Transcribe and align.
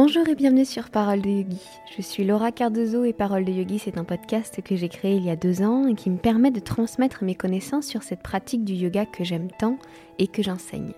Bonjour 0.00 0.28
et 0.28 0.36
bienvenue 0.36 0.64
sur 0.64 0.90
Parole 0.90 1.22
de 1.22 1.28
Yogi. 1.28 1.60
Je 1.96 2.02
suis 2.02 2.22
Laura 2.22 2.52
Cardozo 2.52 3.02
et 3.02 3.12
Parole 3.12 3.44
de 3.44 3.50
Yogi, 3.50 3.80
c'est 3.80 3.98
un 3.98 4.04
podcast 4.04 4.62
que 4.62 4.76
j'ai 4.76 4.88
créé 4.88 5.16
il 5.16 5.24
y 5.24 5.28
a 5.28 5.34
deux 5.34 5.60
ans 5.60 5.88
et 5.88 5.96
qui 5.96 6.08
me 6.08 6.18
permet 6.18 6.52
de 6.52 6.60
transmettre 6.60 7.24
mes 7.24 7.34
connaissances 7.34 7.86
sur 7.86 8.04
cette 8.04 8.22
pratique 8.22 8.64
du 8.64 8.74
yoga 8.74 9.06
que 9.06 9.24
j'aime 9.24 9.48
tant 9.58 9.76
et 10.20 10.28
que 10.28 10.40
j'enseigne. 10.40 10.92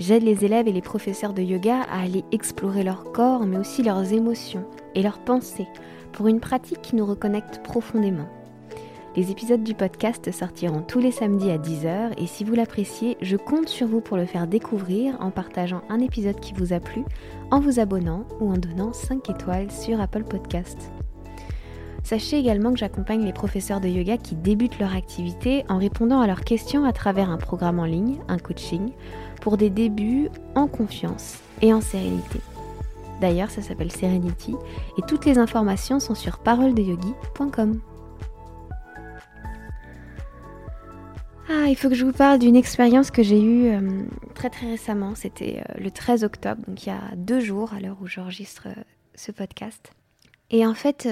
J'aide 0.00 0.24
les 0.24 0.44
élèves 0.44 0.66
et 0.66 0.72
les 0.72 0.82
professeurs 0.82 1.34
de 1.34 1.42
yoga 1.42 1.82
à 1.82 2.02
aller 2.02 2.24
explorer 2.32 2.82
leur 2.82 3.12
corps, 3.12 3.46
mais 3.46 3.58
aussi 3.58 3.84
leurs 3.84 4.12
émotions 4.12 4.66
et 4.96 5.04
leurs 5.04 5.20
pensées 5.20 5.68
pour 6.10 6.26
une 6.26 6.40
pratique 6.40 6.82
qui 6.82 6.96
nous 6.96 7.06
reconnecte 7.06 7.62
profondément. 7.62 8.26
Les 9.20 9.30
épisodes 9.30 9.62
du 9.62 9.74
podcast 9.74 10.32
sortiront 10.32 10.80
tous 10.80 10.98
les 10.98 11.10
samedis 11.10 11.50
à 11.50 11.58
10h 11.58 12.14
et 12.16 12.26
si 12.26 12.42
vous 12.42 12.54
l'appréciez, 12.54 13.18
je 13.20 13.36
compte 13.36 13.68
sur 13.68 13.86
vous 13.86 14.00
pour 14.00 14.16
le 14.16 14.24
faire 14.24 14.46
découvrir 14.46 15.18
en 15.20 15.30
partageant 15.30 15.82
un 15.90 16.00
épisode 16.00 16.40
qui 16.40 16.54
vous 16.54 16.72
a 16.72 16.80
plu, 16.80 17.04
en 17.50 17.60
vous 17.60 17.80
abonnant 17.80 18.24
ou 18.40 18.50
en 18.50 18.56
donnant 18.56 18.94
5 18.94 19.28
étoiles 19.28 19.70
sur 19.70 20.00
Apple 20.00 20.24
Podcast. 20.24 20.90
Sachez 22.02 22.38
également 22.38 22.72
que 22.72 22.78
j'accompagne 22.78 23.22
les 23.22 23.34
professeurs 23.34 23.82
de 23.82 23.88
yoga 23.88 24.16
qui 24.16 24.36
débutent 24.36 24.78
leur 24.78 24.96
activité 24.96 25.66
en 25.68 25.76
répondant 25.76 26.22
à 26.22 26.26
leurs 26.26 26.40
questions 26.40 26.86
à 26.86 26.94
travers 26.94 27.28
un 27.28 27.36
programme 27.36 27.78
en 27.78 27.84
ligne, 27.84 28.20
un 28.28 28.38
coaching, 28.38 28.92
pour 29.42 29.58
des 29.58 29.68
débuts 29.68 30.30
en 30.54 30.66
confiance 30.66 31.40
et 31.60 31.74
en 31.74 31.82
sérénité. 31.82 32.40
D'ailleurs, 33.20 33.50
ça 33.50 33.60
s'appelle 33.60 33.92
Serenity 33.92 34.54
et 34.96 35.02
toutes 35.02 35.26
les 35.26 35.36
informations 35.36 36.00
sont 36.00 36.14
sur 36.14 36.38
paroledeyogi.com. 36.38 37.82
Ah, 41.52 41.66
il 41.68 41.74
faut 41.74 41.88
que 41.88 41.96
je 41.96 42.04
vous 42.04 42.12
parle 42.12 42.38
d'une 42.38 42.54
expérience 42.54 43.10
que 43.10 43.24
j'ai 43.24 43.42
eue 43.42 43.70
euh, 43.70 44.04
très 44.36 44.50
très 44.50 44.68
récemment. 44.68 45.16
C'était 45.16 45.64
euh, 45.68 45.80
le 45.80 45.90
13 45.90 46.22
octobre, 46.22 46.62
donc 46.68 46.86
il 46.86 46.90
y 46.90 46.92
a 46.92 47.00
deux 47.16 47.40
jours 47.40 47.74
à 47.74 47.80
l'heure 47.80 47.96
où 48.00 48.06
j'enregistre 48.06 48.68
euh, 48.68 48.82
ce 49.16 49.32
podcast. 49.32 49.90
Et 50.50 50.64
en 50.64 50.74
fait, 50.74 51.08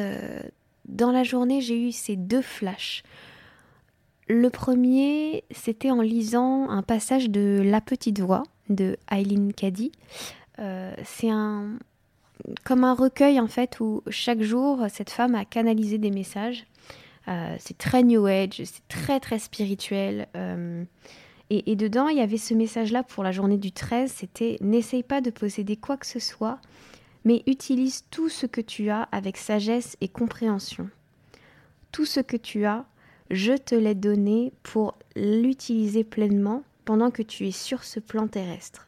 dans 0.87 1.13
la 1.13 1.23
journée, 1.23 1.61
j'ai 1.61 1.81
eu 1.81 1.93
ces 1.93 2.17
deux 2.17 2.43
flashs. 2.43 3.03
Le 4.29 4.51
premier, 4.51 5.45
c'était 5.53 5.93
en 5.93 6.01
lisant 6.01 6.69
un 6.71 6.83
passage 6.83 7.31
de 7.31 7.63
La 7.65 7.81
Petite 7.81 8.21
Voix 8.21 8.43
de 8.69 8.97
Eileen 9.13 9.53
Cady. 9.53 9.93
C'est 11.05 11.31
un 11.31 11.79
comme 12.65 12.83
un 12.83 12.95
recueil 12.95 13.39
en 13.39 13.47
fait 13.47 13.79
où 13.79 14.03
chaque 14.11 14.43
jour 14.43 14.87
cette 14.89 15.11
femme 15.11 15.37
a 15.37 15.45
canalisé 15.45 15.99
des 15.99 16.11
messages 16.11 16.67
euh, 17.29 17.57
c'est 17.59 17.77
très 17.77 18.03
New 18.03 18.27
Age, 18.27 18.63
c'est 18.65 18.87
très 18.89 19.21
très 19.21 19.39
spirituel. 19.39 20.29
Euh, 20.37 20.85
et, 21.51 21.77
dedans, 21.77 22.09
il 22.09 22.19
y 22.19 22.21
avait 22.21 22.37
ce 22.37 22.53
message-là 22.53 23.03
pour 23.03 23.25
la 23.25 23.33
journée 23.33 23.57
du 23.57 23.73
13, 23.73 24.13
c'était 24.13 24.59
n'essaye 24.61 25.03
pas 25.03 25.23
de 25.23 25.31
posséder 25.31 25.77
quoi 25.77 25.97
que 25.97 26.07
ce 26.07 26.19
soit, 26.19 26.59
mais 27.25 27.43
utilise 27.47 28.05
tout 28.11 28.29
ce 28.29 28.45
que 28.45 28.61
tu 28.61 28.91
as 28.91 29.09
avec 29.13 29.39
sagesse 29.39 29.97
et 30.03 30.09
compréhension. 30.09 30.91
Tout 31.91 32.05
ce 32.05 32.21
que 32.21 32.37
tu 32.37 32.67
as, 32.67 32.85
je 33.31 33.55
te 33.55 33.75
l'ai 33.75 33.95
donné 33.95 34.53
pour 34.63 34.95
l'utiliser 35.17 36.05
pleinement 36.05 36.65
pendant 36.85 37.11
que 37.11 37.23
tu 37.23 37.47
es 37.47 37.53
sur 37.53 37.83
ce 37.83 37.99
plan 37.99 38.29
terrestre. 38.29 38.87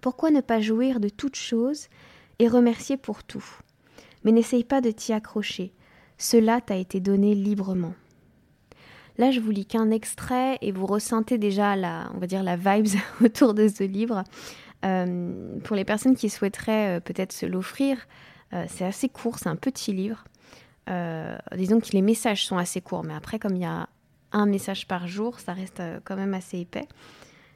Pourquoi 0.00 0.32
ne 0.32 0.40
pas 0.40 0.60
jouir 0.60 0.98
de 0.98 1.08
toute 1.08 1.36
chose 1.36 1.86
et 2.40 2.48
remercier 2.48 2.96
pour 2.96 3.22
tout? 3.22 3.44
Mais 4.24 4.32
n'essaye 4.32 4.64
pas 4.64 4.80
de 4.80 4.90
t'y 4.90 5.12
accrocher. 5.12 5.72
Cela 6.18 6.60
t'a 6.60 6.76
été 6.76 7.00
donné 7.00 7.34
librement. 7.34 7.94
Là, 9.18 9.30
je 9.30 9.40
vous 9.40 9.50
lis 9.50 9.66
qu'un 9.66 9.90
extrait 9.90 10.58
et 10.62 10.72
vous 10.72 10.86
ressentez 10.86 11.38
déjà 11.38 11.76
la, 11.76 12.10
on 12.14 12.18
va 12.18 12.26
dire, 12.26 12.42
la 12.42 12.56
vibes 12.56 12.98
autour 13.24 13.54
de 13.54 13.68
ce 13.68 13.84
livre. 13.84 14.24
Euh, 14.84 15.58
pour 15.62 15.76
les 15.76 15.84
personnes 15.84 16.16
qui 16.16 16.28
souhaiteraient 16.28 16.96
euh, 16.96 17.00
peut-être 17.00 17.32
se 17.32 17.46
l'offrir, 17.46 17.98
euh, 18.52 18.64
c'est 18.68 18.84
assez 18.84 19.08
court, 19.08 19.38
c'est 19.38 19.48
un 19.48 19.56
petit 19.56 19.92
livre. 19.92 20.24
disons 21.56 21.80
que 21.80 21.90
les 21.92 22.02
messages 22.02 22.44
sont 22.44 22.58
assez 22.58 22.80
courts, 22.80 23.04
mais 23.04 23.14
après, 23.14 23.38
comme 23.38 23.54
il 23.54 23.62
y 23.62 23.66
a 23.66 23.88
un 24.32 24.46
message 24.46 24.88
par 24.88 25.06
jour, 25.06 25.38
ça 25.40 25.52
reste 25.52 25.82
quand 26.04 26.16
même 26.16 26.34
assez 26.34 26.58
épais. 26.58 26.88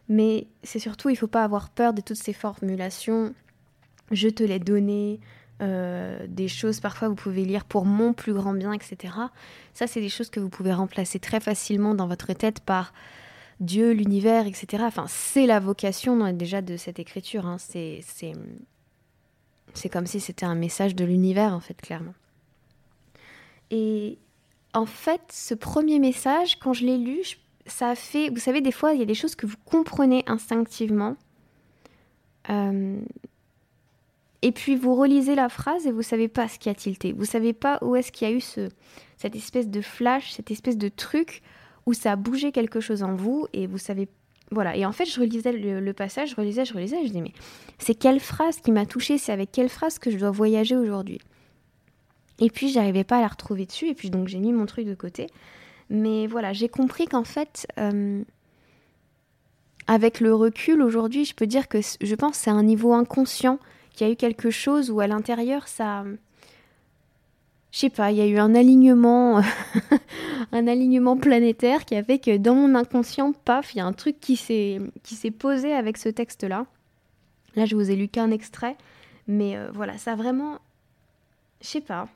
Mais 0.09 0.47
c'est 0.63 0.79
surtout, 0.79 1.09
il 1.09 1.15
ne 1.15 1.19
faut 1.19 1.27
pas 1.27 1.43
avoir 1.43 1.71
peur 1.71 1.93
de 1.93 2.01
toutes 2.01 2.19
ces 2.19 2.33
formulations. 2.33 3.35
Je 4.13 4.29
te 4.29 4.45
l'ai 4.45 4.61
donné, 4.61 5.19
euh, 5.63 6.27
des 6.29 6.49
choses, 6.49 6.81
parfois 6.81 7.09
vous 7.09 7.15
pouvez 7.15 7.45
lire 7.45 7.65
pour 7.65 7.87
mon 7.87 8.13
plus 8.13 8.35
grand 8.35 8.53
bien, 8.53 8.73
etc. 8.73 9.15
Ça, 9.73 9.87
c'est 9.87 10.01
des 10.01 10.11
choses 10.11 10.29
que 10.29 10.41
vous 10.41 10.51
pouvez 10.51 10.73
remplacer 10.73 11.19
très 11.19 11.41
facilement 11.41 11.95
dans 11.95 12.07
votre 12.07 12.33
tête 12.35 12.61
par 12.61 12.93
Dieu, 13.61 13.93
l'univers, 13.93 14.47
etc. 14.47 14.85
Enfin, 14.87 15.07
c'est 15.09 15.47
la 15.47 15.61
vocation 15.61 16.33
déjà 16.33 16.61
de 16.61 16.77
cette 16.77 16.99
écriture. 16.99 17.47
Hein. 17.47 17.57
C'est, 17.59 18.03
comme 19.91 20.07
si 20.07 20.21
c'était 20.21 20.45
un 20.45 20.55
message 20.55 20.95
de 20.95 21.05
l'univers, 21.05 21.55
en 21.55 21.61
fait, 21.61 21.81
clairement. 21.81 22.15
Et 23.71 24.19
en 24.75 24.87
fait, 24.87 25.23
ce 25.33 25.55
premier 25.55 25.99
message, 25.99 26.59
quand 26.59 26.75
je 26.75 26.85
l'ai 26.85 26.99
lu, 26.99 27.21
ça 27.65 27.91
a 27.91 27.95
fait. 27.95 28.29
Vous 28.29 28.41
savez, 28.41 28.61
des 28.61 28.73
fois, 28.73 28.93
il 28.93 29.01
y 29.01 29.03
a 29.03 29.07
des 29.07 29.15
choses 29.15 29.35
que 29.35 29.47
vous 29.47 29.57
comprenez 29.65 30.23
instinctivement. 30.27 31.17
Euh, 32.51 33.01
et 34.47 34.53
puis 34.53 34.77
vous 34.77 34.95
relisez 34.95 35.35
la 35.35 35.49
phrase 35.49 35.89
et 35.89 35.91
vous 35.91 36.03
savez 36.03 36.29
pas 36.29 36.47
ce 36.47 36.61
qui 36.61 36.69
a 36.69 36.75
tilté. 36.75 37.13
Vous 37.13 37.25
savez 37.25 37.53
pas 37.53 37.81
où 37.83 37.97
est-ce 37.97 38.13
qu'il 38.13 38.29
y 38.29 38.31
a 38.31 38.35
eu 38.35 38.41
ce, 38.41 38.69
cette 39.17 39.35
espèce 39.35 39.69
de 39.69 39.81
flash, 39.81 40.31
cette 40.31 40.53
espèce 40.53 40.79
de 40.79 40.89
truc 40.89 41.43
où 41.85 41.95
ça 41.95 42.13
a 42.13 42.17
bougé 42.17 42.53
quelque 42.53 42.79
chose 42.79 43.03
en 43.03 43.17
vous 43.17 43.49
et 43.53 43.67
vous 43.67 43.79
savez 43.79 44.09
voilà. 44.53 44.77
Et 44.77 44.87
en 44.87 44.93
fait, 44.93 45.05
je 45.05 45.19
relisais 45.19 45.51
le, 45.51 45.93
passage, 45.93 46.31
je 46.31 46.37
relisais, 46.37 46.65
je 46.65 46.75
relisais, 46.75 47.05
je 47.05 47.11
dis 47.11 47.23
mais 47.23 47.33
c'est 47.79 47.97
quelle 47.97 48.21
phrase 48.21 48.61
qui 48.61 48.71
m'a 48.71 48.87
touchée 48.87 49.19
C'est 49.19 49.33
avec 49.33 49.51
quelle 49.51 49.69
phrase 49.69 49.99
que 49.99 50.13
je 50.13 50.17
dois 50.17 50.31
voyager 50.31 50.77
aujourd'hui? 50.77 51.19
Et 52.39 52.49
puis 52.49 52.69
j'arrivais 52.69 53.03
pas 53.03 53.17
à 53.17 53.23
la 53.23 53.27
retrouver 53.27 53.67
dessus 53.67 53.89
et 53.89 53.95
puis 53.95 54.11
donc 54.11 54.29
j'ai 54.29 54.39
mis 54.39 54.53
mon 54.53 54.67
truc 54.67 54.87
de 54.87 54.95
côté. 54.95 55.27
Mais 55.91 56.29
voilà, 56.29 56.53
j'ai 56.53 56.69
compris 56.69 57.07
qu'en 57.07 57.25
fait, 57.25 57.67
euh, 57.81 58.23
avec 59.89 60.21
le 60.21 60.33
recul 60.37 60.83
aujourd'hui, 60.83 61.25
je 61.25 61.35
peux 61.35 61.49
dire 61.49 61.67
que 61.67 61.79
je 62.01 62.15
pense 62.15 62.37
c'est 62.37 62.51
un 62.51 62.63
niveau 62.63 62.93
inconscient 62.93 63.59
qu'il 63.97 64.07
y 64.07 64.11
a 64.11 64.13
eu 64.13 64.17
quelque 64.17 64.51
chose 64.51 64.91
où 64.91 65.01
à 65.01 65.07
l'intérieur, 65.07 65.67
ça. 65.67 66.05
Je 67.73 67.79
sais 67.79 67.91
pas, 67.91 68.11
il 68.13 68.19
y 68.19 68.21
a 68.21 68.27
eu 68.27 68.39
un 68.39 68.55
alignement, 68.55 69.43
un 70.53 70.67
alignement 70.67 71.17
planétaire 71.17 71.85
qui 71.85 71.95
a 71.97 72.03
fait 72.03 72.19
que 72.19 72.37
dans 72.37 72.55
mon 72.55 72.75
inconscient, 72.75 73.33
paf, 73.33 73.75
il 73.75 73.79
y 73.79 73.81
a 73.81 73.87
un 73.87 73.93
truc 73.93 74.21
qui 74.21 74.37
s'est, 74.37 74.81
posé 75.39 75.75
avec 75.75 75.99
ce 75.99 76.09
texte-là. 76.09 76.67
Là, 77.57 77.65
je 77.65 77.75
vous 77.75 77.91
ai 77.91 77.97
lu 77.97 78.09
qu'un 78.09 78.31
extrait, 78.31 78.77
mais 79.27 79.57
euh, 79.57 79.69
voilà, 79.73 79.99
ça 79.99 80.15
vraiment. 80.15 80.59
Je 81.61 81.67
sais 81.67 81.81
pas. 81.81 82.09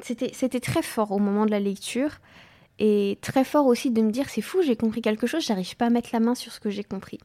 C'était 0.00 0.60
très 0.60 0.82
fort 0.82 1.12
au 1.12 1.18
moment 1.18 1.46
de 1.46 1.50
la 1.50 1.60
lecture. 1.60 2.20
Et 2.78 3.18
très 3.22 3.44
fort 3.44 3.66
aussi 3.66 3.90
de 3.90 4.02
me 4.02 4.10
dire 4.10 4.28
c'est 4.28 4.42
fou, 4.42 4.60
j'ai 4.62 4.76
compris 4.76 5.00
quelque 5.00 5.26
chose, 5.26 5.46
j'arrive 5.46 5.76
pas 5.76 5.86
à 5.86 5.90
mettre 5.90 6.10
la 6.12 6.20
main 6.20 6.34
sur 6.34 6.52
ce 6.52 6.60
que 6.60 6.68
j'ai 6.68 6.84
compris. 6.84 7.18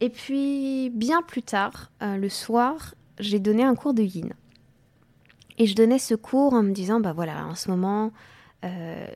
Et 0.00 0.10
puis, 0.10 0.90
bien 0.90 1.22
plus 1.22 1.42
tard, 1.42 1.90
euh, 2.02 2.16
le 2.16 2.28
soir, 2.28 2.94
j'ai 3.18 3.38
donné 3.38 3.62
un 3.62 3.74
cours 3.74 3.94
de 3.94 4.02
yin. 4.02 4.32
Et 5.58 5.66
je 5.66 5.74
donnais 5.74 5.98
ce 5.98 6.14
cours 6.14 6.52
en 6.54 6.62
me 6.62 6.72
disant, 6.72 7.00
bah 7.00 7.12
voilà, 7.12 7.46
en 7.46 7.54
ce 7.54 7.70
moment, 7.70 8.10
euh, 8.64 9.06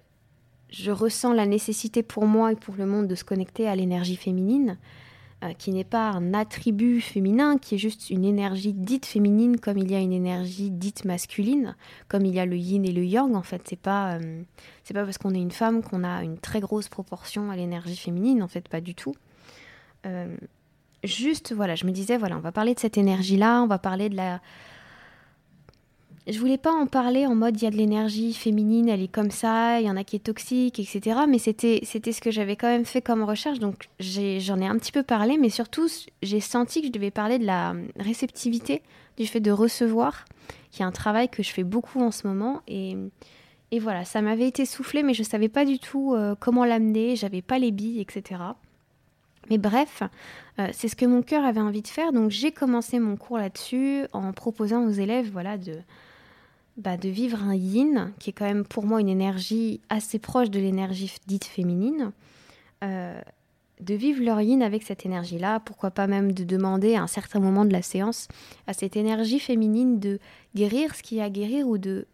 je 0.71 0.91
ressens 0.91 1.33
la 1.33 1.47
nécessité 1.47 2.03
pour 2.03 2.27
moi 2.27 2.53
et 2.53 2.56
pour 2.56 2.77
le 2.77 2.87
monde 2.87 3.09
de 3.09 3.15
se 3.17 3.25
connecter 3.25 3.67
à 3.67 3.75
l'énergie 3.75 4.15
féminine, 4.15 4.78
euh, 5.43 5.53
qui 5.53 5.72
n'est 5.72 5.84
pas 5.84 6.11
un 6.11 6.33
attribut 6.33 7.00
féminin, 7.00 7.59
qui 7.59 7.75
est 7.75 7.78
juste 7.78 8.11
une 8.11 8.25
énergie 8.25 8.72
dite 8.72 9.06
féminine, 9.06 9.59
comme 9.59 9.78
il 9.78 9.91
y 9.91 9.97
a 9.97 10.00
une 10.00 10.12
énergie 10.12 10.71
dite 10.71 11.05
masculine, 11.05 11.75
comme 12.06 12.25
il 12.25 12.34
y 12.34 12.41
a 12.41 12.47
le 12.47 12.56
yin 12.56 12.84
et 12.84 12.93
le 12.93 13.05
yang. 13.05 13.34
En 13.34 13.43
fait, 13.43 13.62
c'est 13.69 13.78
pas, 13.78 14.19
pas 14.94 15.05
parce 15.05 15.19
qu'on 15.19 15.34
est 15.34 15.41
une 15.41 15.50
femme 15.50 15.83
qu'on 15.83 16.05
a 16.05 16.22
une 16.22 16.38
très 16.38 16.61
grosse 16.61 16.88
proportion 16.88 17.50
à 17.50 17.56
l'énergie 17.56 17.97
féminine. 17.97 18.44
En 18.44 18.49
fait, 18.49 18.69
pas 18.69 18.81
du 18.81 18.94
tout 18.94 19.14
juste, 21.05 21.53
voilà, 21.53 21.75
je 21.75 21.87
me 21.87 21.91
disais, 21.93 22.17
voilà, 22.17 22.37
on 22.37 22.41
va 22.41 22.53
parler 22.53 22.75
de 22.75 22.81
cette 22.81 22.99
énergie-là, 22.99 23.62
on 23.62 23.67
va 23.67 23.79
parler 23.79 24.09
de 24.09 24.17
la... 24.17 24.41
Je 26.27 26.39
voulais 26.39 26.59
pas 26.59 26.73
en 26.73 26.87
parler 26.87 27.25
en 27.27 27.35
mode 27.35 27.59
il 27.59 27.65
y 27.65 27.67
a 27.67 27.71
de 27.71 27.77
l'énergie 27.77 28.35
féminine, 28.35 28.91
elle 28.91 29.03
est 29.03 29.11
comme 29.11 29.31
ça, 29.31 29.81
il 29.81 29.87
y 29.87 29.91
en 29.91 29.97
a 29.97 30.05
qui 30.05 30.17
est 30.17 30.19
toxique, 30.19 30.79
etc. 30.79 31.21
Mais 31.27 31.39
c'était 31.39 31.81
c'était 31.85 32.12
ce 32.12 32.21
que 32.21 32.31
j'avais 32.31 32.55
quand 32.55 32.67
même 32.67 32.85
fait 32.85 33.00
comme 33.00 33.23
recherche, 33.23 33.61
donc 33.61 33.89
j'en 33.99 34.61
ai, 34.61 34.67
un 34.67 34.77
petit 34.77 34.93
peu 34.93 35.03
parlé, 35.03 35.39
mais 35.39 35.49
surtout 35.49 35.89
j'ai 36.23 36.41
senti 36.41 36.83
que 36.83 36.89
je 36.89 36.93
devais 36.93 37.11
parler 37.11 37.39
de 37.39 37.47
la 37.47 37.75
réceptivité, 37.99 38.83
du 39.17 39.27
fait 39.27 39.41
de 39.41 39.50
recevoir, 39.50 40.27
qui 40.71 40.83
est 40.83 40.85
un 40.85 40.93
travail 40.93 41.31
que 41.31 41.43
je 41.43 41.50
fais 41.50 41.65
beaucoup 41.65 42.03
en 42.03 42.11
ce 42.11 42.27
moment. 42.27 42.61
Et, 42.69 42.95
et 43.71 43.79
voilà, 43.79 44.05
ça 44.05 44.21
m'avait 44.21 44.49
été 44.49 44.67
soufflé, 44.67 45.03
mais 45.03 45.15
je 45.15 45.23
savais 45.23 45.49
pas 45.49 45.65
du 45.65 45.79
tout 45.79 46.15
euh, 46.15 46.35
comment 46.39 46.67
l'amener, 46.67 47.17
j'avais 47.17 47.43
pas 47.43 47.59
les 47.59 47.71
billes, 47.71 48.03
etc. 48.03 48.43
Mais 49.50 49.59
bref, 49.59 50.03
euh, 50.59 50.69
c'est 50.73 50.89
ce 50.89 50.97
que 50.97 51.06
mon 51.06 51.23
cœur 51.23 51.45
avait 51.45 51.61
envie 51.61 51.83
de 51.83 51.89
faire, 51.89 52.12
donc 52.12 52.31
j'ai 52.31 52.53
commencé 52.53 52.99
mon 52.99 53.17
cours 53.17 53.39
là-dessus 53.39 54.05
en 54.12 54.33
proposant 54.33 54.85
aux 54.85 54.91
élèves 54.91 55.31
voilà, 55.31 55.56
de, 55.56 55.75
bah, 56.77 56.97
de 56.97 57.09
vivre 57.09 57.43
un 57.43 57.55
yin, 57.55 58.12
qui 58.19 58.31
est 58.31 58.33
quand 58.33 58.45
même 58.45 58.65
pour 58.65 58.85
moi 58.85 59.00
une 59.00 59.09
énergie 59.09 59.81
assez 59.89 60.19
proche 60.19 60.50
de 60.50 60.61
l'énergie 60.61 61.15
dite 61.27 61.45
féminine. 61.45 62.12
Euh, 62.85 63.21
de 63.81 63.95
vivre 63.95 64.23
leur 64.23 64.41
yin 64.41 64.62
avec 64.62 64.83
cette 64.83 65.06
énergie-là, 65.06 65.61
pourquoi 65.61 65.91
pas 65.91 66.06
même 66.06 66.33
de 66.33 66.45
demander 66.45 66.97
à 66.97 67.03
un 67.03 67.06
certain 67.06 67.39
moment 67.39 67.65
de 67.65 67.73
la 67.73 67.83
séance 67.83 68.29
à 68.67 68.73
cette 68.73 68.97
énergie 68.97 69.39
féminine 69.39 70.00
de 70.00 70.19
guérir 70.55 70.95
ce 70.95 71.03
qu'il 71.03 71.19
y 71.19 71.21
a 71.21 71.25
à 71.25 71.31
guérir 71.31 71.69
ou 71.69 71.79
de 71.79 72.06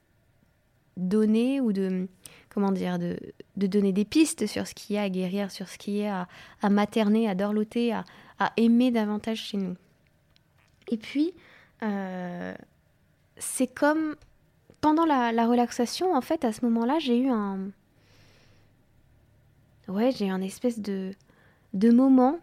donner 0.97 1.61
ou 1.61 1.73
de 1.73 2.07
comment 2.55 2.71
dire 2.71 2.99
de, 2.99 3.19
donner 3.57 3.93
des 3.93 4.05
pistes 4.05 4.47
sur 4.47 4.67
ce 4.67 4.75
qu'il 4.75 4.95
y 4.95 4.99
a 4.99 5.03
à 5.03 5.09
guérir, 5.09 5.51
sur 5.51 5.69
ce 5.69 5.77
qu'il 5.77 5.95
y 5.95 6.07
a 6.07 6.29
à, 6.63 6.71
materner, 6.71 7.29
à 7.29 7.35
dorloter, 7.35 7.93
à, 7.93 8.05
aimer 8.57 8.93
davantage 8.93 9.39
chez 9.39 9.57
nous. 9.59 9.77
Et 10.89 10.97
puis 10.97 11.35
euh, 11.83 12.55
c'est 13.37 13.67
comme 13.67 14.15
pendant 14.81 15.05
la, 15.05 15.33
la, 15.33 15.47
relaxation, 15.47 16.15
en 16.15 16.21
fait, 16.21 16.45
à 16.45 16.53
ce 16.53 16.65
moment-là, 16.67 16.99
j'ai 16.99 17.19
eu 17.19 17.29
un 17.29 17.71
ouais, 19.89 20.13
j'ai 20.13 20.27
eu 20.27 20.31
un 20.31 20.43
espèce 20.43 20.79
de 20.79 21.13
de 21.73 21.91
moments 21.91 22.39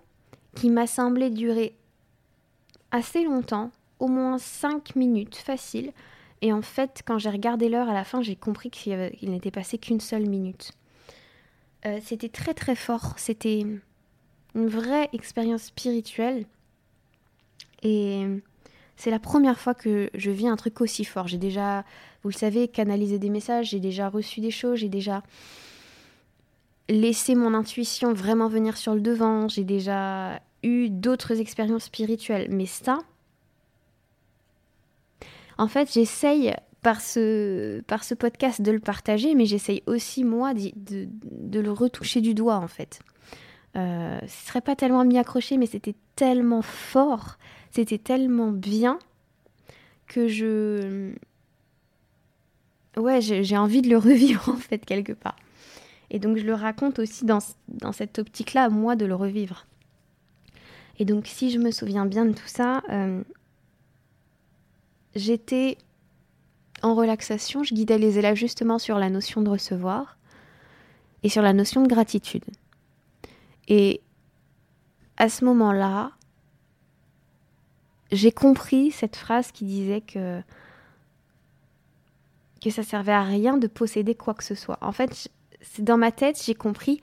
qui 0.55 0.69
m'a 0.69 0.87
semblé 0.87 1.29
durer 1.29 1.77
assez 2.91 3.23
longtemps, 3.23 3.71
au 3.99 4.07
moins 4.07 4.37
5 4.37 4.95
minutes 4.97 5.37
facile. 5.37 5.93
Et 6.41 6.51
en 6.51 6.61
fait, 6.61 7.03
quand 7.05 7.19
j'ai 7.19 7.29
regardé 7.29 7.69
l'heure 7.69 7.89
à 7.89 7.93
la 7.93 8.03
fin, 8.03 8.21
j'ai 8.21 8.35
compris 8.35 8.69
qu'il 8.71 9.11
n'était 9.23 9.51
passé 9.51 9.77
qu'une 9.77 9.99
seule 9.99 10.27
minute. 10.27 10.71
Euh, 11.85 11.99
c'était 12.03 12.29
très 12.29 12.53
très 12.53 12.75
fort, 12.75 13.13
c'était 13.17 13.65
une 14.55 14.67
vraie 14.67 15.09
expérience 15.13 15.63
spirituelle. 15.63 16.45
Et 17.83 18.25
c'est 18.95 19.11
la 19.11 19.19
première 19.19 19.59
fois 19.59 19.73
que 19.73 20.09
je 20.13 20.29
vis 20.29 20.47
un 20.47 20.55
truc 20.55 20.81
aussi 20.81 21.05
fort. 21.05 21.27
J'ai 21.27 21.37
déjà, 21.37 21.83
vous 22.23 22.29
le 22.29 22.35
savez, 22.35 22.67
canalisé 22.67 23.17
des 23.17 23.29
messages, 23.29 23.69
j'ai 23.69 23.79
déjà 23.79 24.09
reçu 24.09 24.41
des 24.41 24.51
choses, 24.51 24.79
j'ai 24.79 24.89
déjà 24.89 25.23
laisser 26.89 27.35
mon 27.35 27.53
intuition 27.53 28.13
vraiment 28.13 28.47
venir 28.47 28.77
sur 28.77 28.93
le 28.93 29.01
devant. 29.01 29.47
J'ai 29.47 29.63
déjà 29.63 30.41
eu 30.63 30.89
d'autres 30.89 31.39
expériences 31.39 31.85
spirituelles. 31.85 32.47
Mais 32.51 32.65
ça, 32.65 32.99
en 35.61 35.67
fait, 35.67 35.93
j'essaye 35.93 36.55
par 36.81 37.01
ce, 37.01 37.81
par 37.81 38.03
ce 38.03 38.15
podcast 38.15 38.63
de 38.63 38.71
le 38.71 38.79
partager, 38.79 39.35
mais 39.35 39.45
j'essaye 39.45 39.83
aussi, 39.85 40.23
moi, 40.23 40.55
de, 40.55 40.71
de, 40.75 41.59
le 41.59 41.71
retoucher 41.71 42.19
du 42.19 42.33
doigt, 42.33 42.55
en 42.55 42.67
fait. 42.67 42.99
Euh, 43.77 44.19
ce 44.21 44.47
serait 44.47 44.61
pas 44.61 44.75
tellement 44.75 45.05
m'y 45.05 45.19
accrocher, 45.19 45.57
mais 45.57 45.67
c'était 45.67 45.93
tellement 46.15 46.63
fort, 46.63 47.37
c'était 47.69 47.99
tellement 47.99 48.51
bien 48.51 48.97
que 50.07 50.27
je... 50.27 51.13
Ouais, 52.97 53.21
j'ai 53.21 53.57
envie 53.57 53.83
de 53.83 53.89
le 53.89 53.97
revivre, 53.99 54.49
en 54.49 54.57
fait, 54.57 54.79
quelque 54.83 55.13
part. 55.13 55.35
Et 56.09 56.17
donc 56.17 56.37
je 56.37 56.43
le 56.43 56.55
raconte 56.55 56.97
aussi 56.97 57.23
dans, 57.23 57.39
cette 57.91 58.17
optique-là, 58.17 58.69
moi, 58.69 58.95
de 58.95 59.05
le 59.05 59.13
revivre. 59.13 59.67
Et 60.97 61.05
donc 61.05 61.27
si 61.27 61.51
je 61.51 61.59
me 61.59 61.69
souviens 61.69 62.07
bien 62.07 62.25
de 62.25 62.33
tout 62.33 62.47
ça, 62.47 62.81
euh, 62.89 63.23
j'étais 65.15 65.77
en 66.81 66.95
relaxation, 66.95 67.63
je 67.63 67.73
guidais 67.73 67.97
les 67.97 68.17
élèves 68.17 68.35
justement 68.35 68.79
sur 68.79 68.97
la 68.97 69.09
notion 69.09 69.41
de 69.41 69.49
recevoir 69.49 70.17
et 71.23 71.29
sur 71.29 71.41
la 71.41 71.53
notion 71.53 71.83
de 71.83 71.87
gratitude. 71.87 72.45
Et 73.67 74.01
à 75.17 75.29
ce 75.29 75.45
moment-là, 75.45 76.11
j'ai 78.11 78.31
compris 78.31 78.91
cette 78.91 79.15
phrase 79.15 79.51
qui 79.51 79.65
disait 79.65 80.01
que 80.01 80.41
que 82.61 82.69
ça 82.69 82.83
servait 82.83 83.11
à 83.11 83.23
rien 83.23 83.57
de 83.57 83.65
posséder 83.65 84.13
quoi 84.13 84.35
que 84.35 84.43
ce 84.43 84.53
soit. 84.53 84.77
En 84.81 84.91
fait, 84.91 85.31
c'est 85.61 85.83
dans 85.83 85.97
ma 85.97 86.11
tête, 86.11 86.39
j'ai 86.45 86.53
compris, 86.53 87.01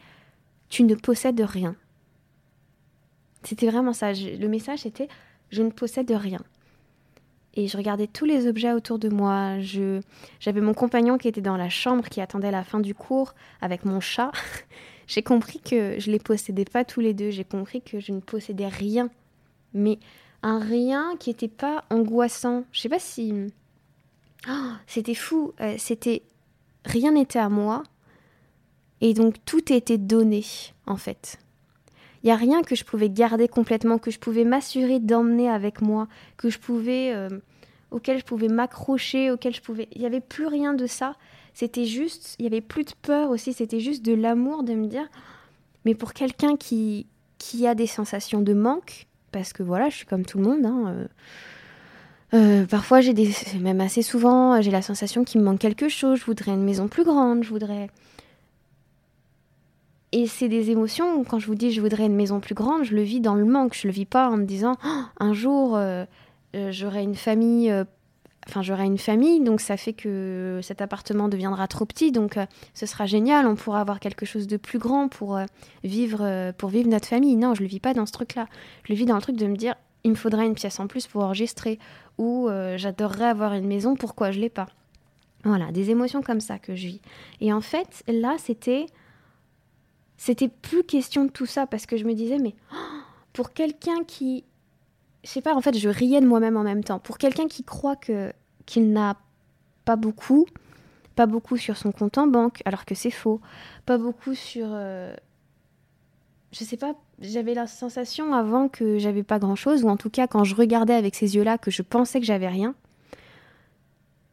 tu 0.68 0.84
ne 0.84 0.94
possèdes 0.94 1.40
rien. 1.40 1.74
C'était 3.42 3.68
vraiment 3.68 3.92
ça. 3.92 4.12
le 4.12 4.46
message 4.46 4.86
était, 4.86 5.08
je 5.50 5.62
ne 5.62 5.70
possède 5.70 6.10
rien. 6.12 6.38
Et 7.54 7.66
je 7.66 7.76
regardais 7.76 8.06
tous 8.06 8.24
les 8.24 8.46
objets 8.46 8.72
autour 8.72 8.98
de 8.98 9.08
moi. 9.08 9.58
Je, 9.60 10.00
j'avais 10.40 10.60
mon 10.60 10.74
compagnon 10.74 11.18
qui 11.18 11.28
était 11.28 11.40
dans 11.40 11.56
la 11.56 11.68
chambre, 11.68 12.08
qui 12.08 12.20
attendait 12.20 12.50
la 12.50 12.64
fin 12.64 12.80
du 12.80 12.94
cours 12.94 13.34
avec 13.60 13.84
mon 13.84 14.00
chat. 14.00 14.32
j'ai 15.06 15.22
compris 15.22 15.60
que 15.60 15.98
je 15.98 16.10
les 16.10 16.18
possédais 16.18 16.64
pas 16.64 16.84
tous 16.84 17.00
les 17.00 17.14
deux. 17.14 17.30
J'ai 17.30 17.44
compris 17.44 17.82
que 17.82 18.00
je 18.00 18.12
ne 18.12 18.20
possédais 18.20 18.68
rien. 18.68 19.08
Mais 19.74 19.98
un 20.42 20.58
rien 20.58 21.16
qui 21.18 21.30
n'était 21.30 21.48
pas 21.48 21.84
angoissant. 21.90 22.64
Je 22.72 22.80
sais 22.80 22.88
pas 22.88 22.98
si. 22.98 23.34
Oh, 24.48 24.72
c'était 24.86 25.14
fou. 25.14 25.52
Euh, 25.60 25.74
c'était 25.78 26.22
rien 26.84 27.12
n'était 27.12 27.38
à 27.38 27.48
moi. 27.48 27.82
Et 29.00 29.14
donc 29.14 29.36
tout 29.44 29.72
était 29.72 29.98
donné, 29.98 30.44
en 30.86 30.96
fait. 30.96 31.38
Il 32.22 32.26
n'y 32.26 32.32
a 32.32 32.36
rien 32.36 32.62
que 32.62 32.74
je 32.74 32.84
pouvais 32.84 33.08
garder 33.08 33.48
complètement, 33.48 33.98
que 33.98 34.10
je 34.10 34.18
pouvais 34.18 34.44
m'assurer 34.44 34.98
d'emmener 34.98 35.48
avec 35.48 35.80
moi, 35.80 36.08
que 36.36 36.50
je 36.50 36.58
pouvais, 36.58 37.12
euh, 37.14 37.28
auquel 37.90 38.18
je 38.18 38.24
pouvais 38.24 38.48
m'accrocher, 38.48 39.30
auquel 39.30 39.54
je 39.54 39.60
pouvais. 39.60 39.88
Il 39.92 40.00
n'y 40.00 40.06
avait 40.06 40.20
plus 40.20 40.46
rien 40.46 40.74
de 40.74 40.86
ça. 40.86 41.14
C'était 41.54 41.84
juste, 41.84 42.36
il 42.38 42.42
n'y 42.42 42.48
avait 42.48 42.60
plus 42.60 42.84
de 42.84 42.92
peur 43.02 43.30
aussi, 43.30 43.52
c'était 43.52 43.80
juste 43.80 44.04
de 44.04 44.14
l'amour 44.14 44.62
de 44.62 44.74
me 44.74 44.86
dire, 44.86 45.08
mais 45.84 45.94
pour 45.94 46.12
quelqu'un 46.12 46.56
qui, 46.56 47.06
qui 47.38 47.66
a 47.66 47.74
des 47.74 47.86
sensations 47.86 48.40
de 48.40 48.52
manque, 48.52 49.06
parce 49.32 49.52
que 49.52 49.62
voilà, 49.62 49.88
je 49.88 49.96
suis 49.96 50.06
comme 50.06 50.24
tout 50.24 50.38
le 50.38 50.44
monde, 50.44 50.66
hein, 50.66 50.84
euh, 50.86 51.06
euh, 52.34 52.66
parfois 52.66 53.00
j'ai 53.00 53.12
des, 53.14 53.32
même 53.60 53.80
assez 53.80 54.02
souvent, 54.02 54.60
j'ai 54.60 54.70
la 54.70 54.82
sensation 54.82 55.24
qu'il 55.24 55.40
me 55.40 55.46
manque 55.46 55.58
quelque 55.58 55.88
chose, 55.88 56.20
je 56.20 56.24
voudrais 56.26 56.52
une 56.52 56.62
maison 56.62 56.86
plus 56.86 57.04
grande, 57.04 57.42
je 57.42 57.48
voudrais 57.48 57.88
et 60.12 60.26
c'est 60.26 60.48
des 60.48 60.70
émotions 60.70 61.16
où, 61.16 61.24
quand 61.24 61.38
je 61.38 61.46
vous 61.46 61.54
dis 61.54 61.70
je 61.70 61.80
voudrais 61.80 62.06
une 62.06 62.14
maison 62.14 62.40
plus 62.40 62.54
grande, 62.54 62.84
je 62.84 62.94
le 62.94 63.02
vis 63.02 63.20
dans 63.20 63.34
le 63.34 63.44
manque. 63.44 63.74
Je 63.74 63.86
le 63.86 63.92
vis 63.92 64.06
pas 64.06 64.30
en 64.30 64.36
me 64.38 64.44
disant 64.44 64.76
oh, 64.84 65.02
un 65.20 65.32
jour 65.34 65.76
euh, 65.76 66.04
euh, 66.56 66.72
j'aurai 66.72 67.02
une 67.02 67.14
famille, 67.14 67.70
euh, 67.70 67.84
enfin 68.46 68.62
j'aurai 68.62 68.84
une 68.84 68.96
famille, 68.96 69.40
donc 69.40 69.60
ça 69.60 69.76
fait 69.76 69.92
que 69.92 70.60
cet 70.62 70.80
appartement 70.80 71.28
deviendra 71.28 71.68
trop 71.68 71.84
petit, 71.84 72.10
donc 72.10 72.38
ce 72.72 72.86
sera 72.86 73.04
génial, 73.04 73.46
on 73.46 73.54
pourra 73.54 73.82
avoir 73.82 74.00
quelque 74.00 74.24
chose 74.24 74.46
de 74.46 74.56
plus 74.56 74.78
grand 74.78 75.08
pour 75.08 75.38
vivre, 75.84 76.52
pour 76.52 76.70
vivre 76.70 76.88
notre 76.88 77.06
famille. 77.06 77.36
Non, 77.36 77.54
je 77.54 77.60
le 77.60 77.68
vis 77.68 77.80
pas 77.80 77.92
dans 77.92 78.06
ce 78.06 78.12
truc-là. 78.12 78.46
Je 78.84 78.92
le 78.94 78.98
vis 78.98 79.04
dans 79.04 79.16
le 79.16 79.22
truc 79.22 79.36
de 79.36 79.46
me 79.46 79.56
dire 79.56 79.74
il 80.04 80.12
me 80.12 80.16
faudra 80.16 80.46
une 80.46 80.54
pièce 80.54 80.80
en 80.80 80.86
plus 80.86 81.06
pour 81.06 81.22
enregistrer, 81.22 81.78
ou 82.16 82.48
j'adorerais 82.76 83.26
avoir 83.26 83.52
une 83.52 83.66
maison, 83.66 83.94
pourquoi 83.94 84.30
je 84.30 84.40
l'ai 84.40 84.48
pas. 84.48 84.68
Voilà, 85.44 85.70
des 85.70 85.90
émotions 85.90 86.22
comme 86.22 86.40
ça 86.40 86.58
que 86.58 86.74
je 86.74 86.86
vis. 86.86 87.00
Et 87.40 87.52
en 87.52 87.60
fait, 87.60 88.02
là, 88.08 88.36
c'était 88.38 88.86
c'était 90.18 90.48
plus 90.48 90.82
question 90.82 91.24
de 91.24 91.30
tout 91.30 91.46
ça 91.46 91.66
parce 91.66 91.86
que 91.86 91.96
je 91.96 92.04
me 92.04 92.12
disais, 92.12 92.38
mais 92.38 92.54
pour 93.32 93.52
quelqu'un 93.52 94.04
qui. 94.06 94.44
Je 95.24 95.30
sais 95.30 95.40
pas, 95.40 95.54
en 95.54 95.60
fait, 95.60 95.76
je 95.78 95.88
riais 95.88 96.20
de 96.20 96.26
moi-même 96.26 96.56
en 96.56 96.62
même 96.62 96.84
temps. 96.84 96.98
Pour 96.98 97.18
quelqu'un 97.18 97.46
qui 97.46 97.64
croit 97.64 97.96
que 97.96 98.32
qu'il 98.66 98.92
n'a 98.92 99.16
pas 99.84 99.96
beaucoup, 99.96 100.46
pas 101.14 101.26
beaucoup 101.26 101.56
sur 101.56 101.76
son 101.76 101.92
compte 101.92 102.18
en 102.18 102.26
banque, 102.26 102.60
alors 102.64 102.84
que 102.84 102.94
c'est 102.94 103.10
faux, 103.10 103.40
pas 103.86 103.96
beaucoup 103.96 104.34
sur. 104.34 104.66
Euh, 104.70 105.14
je 106.52 106.64
sais 106.64 106.76
pas, 106.76 106.94
j'avais 107.20 107.54
la 107.54 107.66
sensation 107.66 108.34
avant 108.34 108.68
que 108.68 108.98
j'avais 108.98 109.22
pas 109.22 109.38
grand 109.38 109.56
chose, 109.56 109.84
ou 109.84 109.88
en 109.88 109.96
tout 109.96 110.10
cas 110.10 110.26
quand 110.26 110.44
je 110.44 110.54
regardais 110.54 110.94
avec 110.94 111.14
ces 111.14 111.36
yeux-là 111.36 111.58
que 111.58 111.70
je 111.70 111.82
pensais 111.82 112.20
que 112.20 112.26
j'avais 112.26 112.48
rien, 112.48 112.74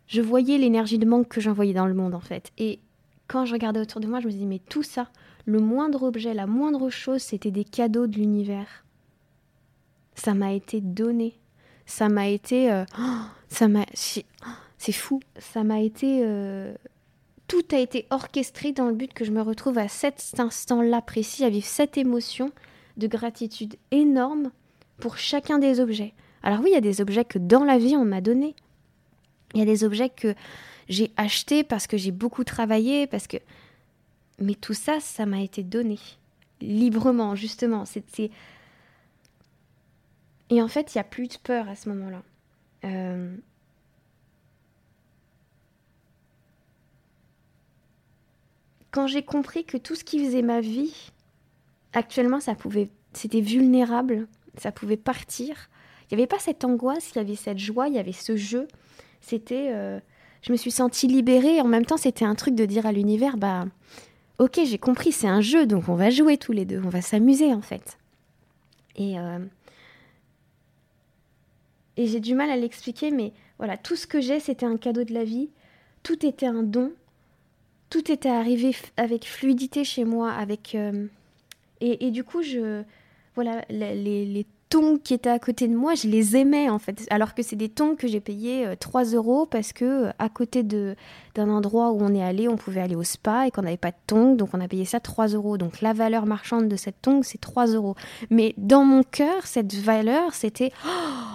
je 0.07 0.21
voyais 0.21 0.57
l'énergie 0.57 0.97
de 0.97 1.05
manque 1.05 1.27
que 1.27 1.41
j'envoyais 1.41 1.73
dans 1.73 1.87
le 1.87 1.93
monde 1.93 2.15
en 2.15 2.19
fait. 2.19 2.51
Et 2.57 2.79
quand 3.27 3.45
je 3.45 3.53
regardais 3.53 3.79
autour 3.79 4.01
de 4.01 4.07
moi, 4.07 4.19
je 4.19 4.27
me 4.27 4.31
disais, 4.31 4.45
mais 4.45 4.59
tout 4.59 4.83
ça, 4.83 5.09
le 5.45 5.59
moindre 5.59 6.03
objet, 6.03 6.33
la 6.33 6.47
moindre 6.47 6.89
chose, 6.89 7.21
c'était 7.21 7.51
des 7.51 7.63
cadeaux 7.63 8.07
de 8.07 8.17
l'univers. 8.17 8.85
Ça 10.15 10.33
m'a 10.33 10.53
été 10.53 10.81
donné. 10.81 11.37
Ça 11.85 12.09
m'a 12.09 12.27
été. 12.27 12.71
Euh, 12.71 12.85
ça 13.49 13.67
m'a. 13.67 13.85
C'est 13.93 14.91
fou. 14.91 15.19
Ça 15.37 15.63
m'a 15.63 15.81
été. 15.81 16.21
Euh, 16.23 16.73
tout 17.47 17.63
a 17.71 17.77
été 17.77 18.07
orchestré 18.09 18.71
dans 18.71 18.87
le 18.87 18.95
but 18.95 19.13
que 19.13 19.23
je 19.23 19.31
me 19.31 19.41
retrouve 19.41 19.77
à 19.77 19.87
cet 19.87 20.39
instant-là 20.39 21.01
précis, 21.01 21.43
à 21.43 21.49
vivre 21.49 21.65
cette 21.65 21.97
émotion 21.97 22.51
de 22.97 23.07
gratitude 23.07 23.75
énorme 23.91 24.51
pour 24.97 25.17
chacun 25.17 25.59
des 25.59 25.79
objets. 25.79 26.13
Alors 26.41 26.59
oui, 26.61 26.69
il 26.71 26.73
y 26.73 26.77
a 26.77 26.81
des 26.81 27.01
objets 27.01 27.25
que 27.25 27.37
dans 27.37 27.63
la 27.63 27.77
vie 27.77 27.95
on 27.95 28.05
m'a 28.05 28.21
donné. 28.21 28.55
Il 29.53 29.59
y 29.59 29.61
a 29.61 29.65
des 29.65 29.83
objets 29.83 30.09
que 30.09 30.33
j'ai 30.89 31.11
achetés 31.17 31.63
parce 31.63 31.87
que 31.87 31.97
j'ai 31.97 32.11
beaucoup 32.11 32.43
travaillé, 32.43 33.05
parce 33.05 33.27
que 33.27 33.37
mais 34.39 34.55
tout 34.55 34.73
ça, 34.73 34.99
ça 34.99 35.25
m'a 35.25 35.41
été 35.41 35.63
donné 35.63 35.99
librement, 36.61 37.35
justement. 37.35 37.83
Et 40.49 40.61
en 40.61 40.67
fait, 40.67 40.93
il 40.93 40.97
n'y 40.97 41.01
a 41.01 41.05
plus 41.05 41.27
de 41.27 41.37
peur 41.41 41.69
à 41.69 41.75
ce 41.75 41.89
moment-là. 41.89 42.23
Euh, 42.85 43.35
quand 48.91 49.07
j'ai 49.07 49.23
compris 49.23 49.65
que 49.65 49.77
tout 49.77 49.95
ce 49.95 50.03
qui 50.03 50.23
faisait 50.23 50.41
ma 50.41 50.61
vie, 50.61 51.11
actuellement, 51.93 52.39
ça 52.39 52.55
pouvait, 52.55 52.89
c'était 53.13 53.41
vulnérable, 53.41 54.27
ça 54.57 54.71
pouvait 54.71 54.97
partir. 54.97 55.69
Il 56.03 56.15
n'y 56.15 56.21
avait 56.21 56.27
pas 56.27 56.39
cette 56.39 56.63
angoisse, 56.63 57.11
il 57.11 57.17
y 57.17 57.21
avait 57.21 57.35
cette 57.35 57.57
joie, 57.57 57.87
il 57.87 57.95
y 57.95 57.99
avait 57.99 58.11
ce 58.11 58.35
jeu. 58.35 58.67
C'était, 59.21 59.71
euh, 59.71 59.99
je 60.43 60.51
me 60.51 60.57
suis 60.57 60.71
sentie 60.71 61.07
libérée. 61.07 61.59
En 61.59 61.67
même 61.67 61.85
temps, 61.85 61.97
c'était 61.97 62.25
un 62.25 62.35
truc 62.35 62.53
de 62.53 62.65
dire 62.65 62.85
à 62.85 62.91
l'univers, 62.91 63.37
bah, 63.37 63.65
ok, 64.39 64.59
j'ai 64.65 64.77
compris, 64.77 65.11
c'est 65.11 65.27
un 65.27 65.41
jeu, 65.41 65.65
donc 65.65 65.89
on 65.89 65.95
va 65.95 66.09
jouer 66.09 66.37
tous 66.37 66.51
les 66.51 66.65
deux, 66.65 66.81
on 66.83 66.89
va 66.89 67.01
s'amuser 67.01 67.53
en 67.53 67.61
fait. 67.61 67.97
Et, 68.95 69.19
euh, 69.19 69.39
et 71.97 72.07
j'ai 72.07 72.19
du 72.19 72.35
mal 72.35 72.49
à 72.49 72.57
l'expliquer, 72.57 73.11
mais 73.11 73.33
voilà, 73.57 73.77
tout 73.77 73.95
ce 73.95 74.07
que 74.07 74.21
j'ai, 74.21 74.39
c'était 74.39 74.65
un 74.65 74.77
cadeau 74.77 75.03
de 75.03 75.13
la 75.13 75.23
vie, 75.23 75.49
tout 76.03 76.25
était 76.25 76.47
un 76.47 76.63
don, 76.63 76.91
tout 77.89 78.11
était 78.11 78.29
arrivé 78.29 78.75
avec 78.97 79.25
fluidité 79.25 79.83
chez 79.83 80.05
moi, 80.05 80.31
avec... 80.31 80.75
Euh, 80.75 81.07
et, 81.81 82.07
et, 82.07 82.11
du 82.11 82.23
coup, 82.23 82.41
je... 82.41 82.83
Voilà, 83.35 83.65
les, 83.69 84.25
les 84.25 84.45
qui 85.03 85.13
étaient 85.13 85.29
à 85.29 85.39
côté 85.39 85.67
de 85.67 85.75
moi, 85.75 85.95
je 85.95 86.07
les 86.07 86.35
aimais 86.35 86.69
en 86.69 86.79
fait. 86.79 87.05
Alors 87.09 87.33
que 87.33 87.43
c'est 87.43 87.55
des 87.55 87.69
tongs 87.69 87.95
que 87.95 88.07
j'ai 88.07 88.19
payés 88.19 88.67
3 88.79 89.13
euh, 89.13 89.17
euros 89.17 89.45
parce 89.45 89.73
que 89.73 90.05
euh, 90.05 90.11
à 90.19 90.29
côté 90.29 90.63
de, 90.63 90.95
d'un 91.33 91.49
endroit 91.49 91.91
où 91.91 91.99
on 92.01 92.13
est 92.13 92.23
allé, 92.23 92.47
on 92.47 92.55
pouvait 92.55 92.81
aller 92.81 92.95
au 92.95 93.03
spa 93.03 93.47
et 93.47 93.51
qu'on 93.51 93.61
n'avait 93.61 93.77
pas 93.77 93.91
de 93.91 93.97
tongs, 94.07 94.35
donc 94.35 94.49
on 94.53 94.61
a 94.61 94.67
payé 94.67 94.85
ça 94.85 94.99
3 94.99 95.27
euros. 95.29 95.57
Donc 95.57 95.81
la 95.81 95.93
valeur 95.93 96.25
marchande 96.25 96.67
de 96.67 96.75
cette 96.75 97.01
tongue, 97.01 97.23
c'est 97.23 97.39
3 97.39 97.67
euros. 97.67 97.95
Mais 98.29 98.53
dans 98.57 98.83
mon 98.83 99.03
cœur, 99.03 99.45
cette 99.45 99.73
valeur, 99.73 100.33
c'était. 100.33 100.71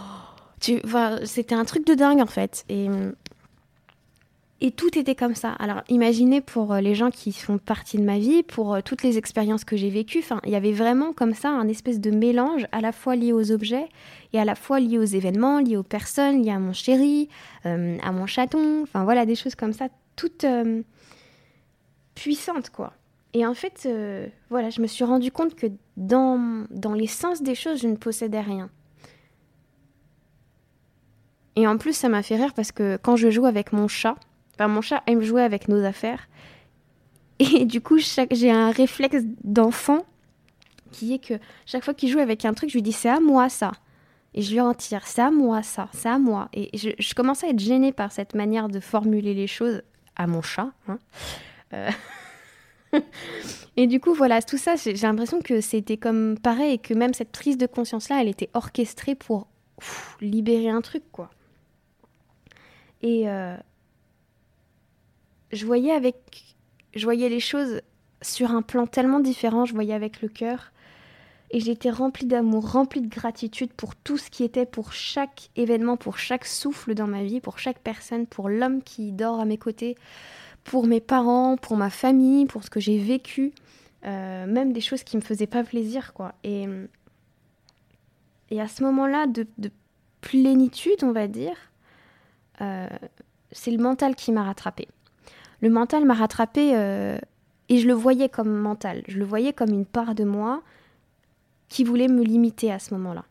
tu, 0.61 0.81
c'était 1.25 1.55
un 1.55 1.65
truc 1.65 1.87
de 1.87 1.95
dingue 1.95 2.21
en 2.21 2.27
fait. 2.27 2.65
Et 2.69 2.89
et 4.61 4.71
tout 4.71 4.99
était 4.99 5.15
comme 5.15 5.35
ça. 5.35 5.53
Alors 5.53 5.83
imaginez 5.89 6.41
pour 6.41 6.73
euh, 6.73 6.81
les 6.81 6.95
gens 6.95 7.11
qui 7.11 7.33
font 7.33 7.59
partie 7.59 7.97
de 7.97 8.03
ma 8.03 8.19
vie, 8.19 8.43
pour 8.43 8.75
euh, 8.75 8.81
toutes 8.85 9.03
les 9.03 9.17
expériences 9.17 9.65
que 9.65 9.77
j'ai 9.77 9.91
vécues, 9.91 10.23
il 10.45 10.51
y 10.51 10.57
avait 10.57 10.73
vraiment 10.73 11.13
comme 11.13 11.35
ça 11.35 11.51
un 11.51 11.67
espèce 11.69 12.01
de 12.01 12.11
mélange 12.11 12.67
à 12.73 12.81
la 12.81 12.93
fois 12.93 13.17
lié 13.17 13.33
aux 13.33 13.53
objets 13.53 13.89
et 14.33 14.41
à 14.41 14.45
la 14.45 14.55
fois 14.55 14.81
lié 14.81 14.99
aux 14.99 15.05
événements, 15.05 15.61
lié 15.61 15.77
aux 15.77 15.83
personnes, 15.83 16.43
lié 16.43 16.51
à 16.51 16.59
mon 16.59 16.73
chéri, 16.73 17.29
euh, 17.67 17.97
à 18.03 18.13
mon 18.13 18.27
chaton, 18.27 18.83
enfin 18.83 19.05
voilà, 19.05 19.25
des 19.25 19.35
choses 19.35 19.55
comme 19.55 19.73
ça, 19.73 19.89
toutes 20.17 20.47
puissantes 22.15 22.71
quoi. 22.71 22.93
Et 23.33 23.47
en 23.47 23.55
fait, 23.55 23.89
voilà, 24.51 24.71
je 24.71 24.83
me 24.83 24.89
suis 24.89 25.05
rendu 25.05 25.31
compte 25.31 25.55
que 25.55 25.69
dans, 25.97 26.67
dans 26.71 26.95
l'essence 26.95 27.43
des 27.43 27.55
choses, 27.55 27.81
je 27.81 27.87
ne 27.87 27.95
possédais 27.95 28.41
rien. 28.41 28.69
Et 31.55 31.67
en 31.67 31.79
plus, 31.79 31.93
ça 31.93 32.09
m'a 32.09 32.23
fait 32.23 32.37
rire 32.37 32.55
parce 32.55 32.73
que 32.73 32.99
quand 33.01 33.17
je 33.17 33.31
joue 33.31 33.47
avec 33.47 33.73
mon 33.73 33.87
chat, 33.87 34.17
mon 34.69 34.81
chat 34.81 35.03
aime 35.07 35.23
jouer 35.23 35.43
avec 35.43 35.69
nos 35.69 35.85
affaires. 35.85 36.29
Et 37.39 37.65
du 37.65 37.81
coup, 37.81 37.99
j'ai 37.99 38.51
un 38.51 38.71
réflexe 38.71 39.23
d'enfant 39.45 40.05
qui 40.93 41.15
est 41.15 41.25
que 41.25 41.35
chaque 41.67 41.85
fois 41.85 41.95
qu'il 41.95 42.11
joue 42.11 42.19
avec 42.19 42.45
un 42.45 42.53
truc, 42.53 42.69
je 42.71 42.75
lui 42.75 42.83
dis 42.83 42.93
c'est 42.93 43.09
à 43.09 43.21
moi 43.21 43.49
ça. 43.49 43.73
Et 44.35 44.43
je 44.43 44.53
lui 44.53 44.61
en 44.61 44.75
tire, 44.75 45.07
c'est 45.07 45.23
à 45.23 45.31
moi 45.31 45.63
ça, 45.63 45.89
c'est 45.93 46.09
à 46.09 46.19
moi. 46.19 46.49
Et 46.53 46.77
je, 46.77 46.91
je, 46.99 47.15
commence 47.15 47.43
à 47.43 47.49
être 47.49 47.59
gênée 47.59 47.93
par 47.93 48.13
cette 48.13 48.35
manière 48.35 48.69
de 48.69 48.79
formuler 48.79 49.35
les 49.35 49.47
choses 49.47 49.83
à 50.15 50.27
mon 50.27 50.43
chat. 50.43 50.71
Hein. 50.87 50.99
Euh, 51.73 51.91
et 53.77 53.87
du 53.87 54.01
coup, 54.01 54.15
voilà, 54.15 54.43
tout 54.43 54.59
ça, 54.59 54.77
j'ai 54.77 54.95
l'impression 54.95 55.41
que 55.41 55.61
c'était 55.61 55.97
comme 55.97 56.39
pareil, 56.39 56.75
et 56.75 56.79
que 56.79 56.95
même 56.95 57.15
cette 57.15 57.33
prise 57.33 57.57
de 57.57 57.67
conscience-là, 57.67 58.21
elle 58.21 58.29
était 58.29 58.51
orchestrée 58.55 59.15
pour 59.15 59.49
libérer 60.21 60.69
un 60.69 60.81
truc, 60.81 61.03
quoi. 61.11 61.31
Et, 63.03 63.29
euh, 63.29 63.57
je 65.53 65.67
voyais 65.67 65.93
avec 65.93 66.17
je 66.95 67.05
voyais 67.05 67.29
les 67.29 67.41
choses 67.41 67.83
sur 68.23 68.51
un 68.51 68.63
plan 68.63 68.87
tellement 68.87 69.21
différent, 69.21 69.65
je 69.65 69.75
voyais 69.75 69.95
avec 69.95 70.23
le 70.23 70.29
cœur 70.29 70.73
et 71.51 71.61
j'étais 71.61 71.91
remplie 71.91 72.27
d'amour, 72.27 72.71
remplie 72.71 73.01
de 73.01 73.09
gratitude 73.09 73.73
pour 73.73 73.97
tout 73.97 74.19
ce 74.19 74.31
qui 74.31 74.45
était 74.45 74.67
pour 74.67 74.93
chaque 74.93 75.51
événement, 75.57 75.97
pour 75.97 76.19
chaque 76.19 76.47
souffle 76.47 76.95
dans 76.95 77.09
ma 77.09 77.25
vie, 77.25 77.41
pour 77.41 77.59
chaque 77.59 77.81
personne, 77.81 78.27
pour 78.27 78.49
l'homme 78.49 78.83
qui 78.83 79.11
dort 79.11 79.41
à 79.41 79.45
mes 79.45 79.59
côtés, 79.59 79.97
pour 80.63 80.87
mes 80.87 81.01
parents, 81.01 81.57
pour 81.57 81.77
ma 81.77 81.91
famille, 81.91 82.47
pour 82.47 82.63
ce 82.63 82.71
que 82.71 82.79
j'ai 82.79 82.99
vécu, 82.99 83.53
euh, 84.07 84.47
même 84.47 84.73
des 84.73 84.81
choses 84.81 85.03
qui 85.03 85.17
me 85.17 85.23
faisaient 85.23 85.49
pas 85.49 85.65
plaisir, 85.65 86.13
quoi. 86.13 86.35
Et, 86.45 86.67
et 88.51 88.61
à 88.61 88.69
ce 88.69 88.85
moment-là 88.85 89.27
de, 89.27 89.47
plénitude, 90.21 91.03
on 91.03 91.13
va 91.13 91.27
dire, 91.27 91.57
euh, 92.61 92.89
c'est 93.51 93.71
le 93.73 93.79
mental 93.83 94.15
qui 94.15 94.31
m'a 94.31 94.45
rattrapée 94.45 94.87
le 95.61 95.71
mental 95.71 96.05
m'a 96.05 96.15
rattrapé 96.15 96.73
euh, 96.75 97.19
et 97.69 97.79
je 97.79 97.87
le 97.87 97.95
voyais 97.95 98.29
comme 98.29 98.51
mental. 98.51 99.03
Je 99.09 99.19
le 99.19 99.25
voyais 99.25 99.53
comme 99.53 99.71
une 99.71 99.87
part 99.87 100.15
de 100.15 100.25
moi 100.25 100.63
qui 101.69 101.85
voulait 101.85 102.09
me 102.09 102.23
limiter 102.23 102.73
à 102.73 102.79
ce 102.79 102.95
moment-là. 102.95 103.25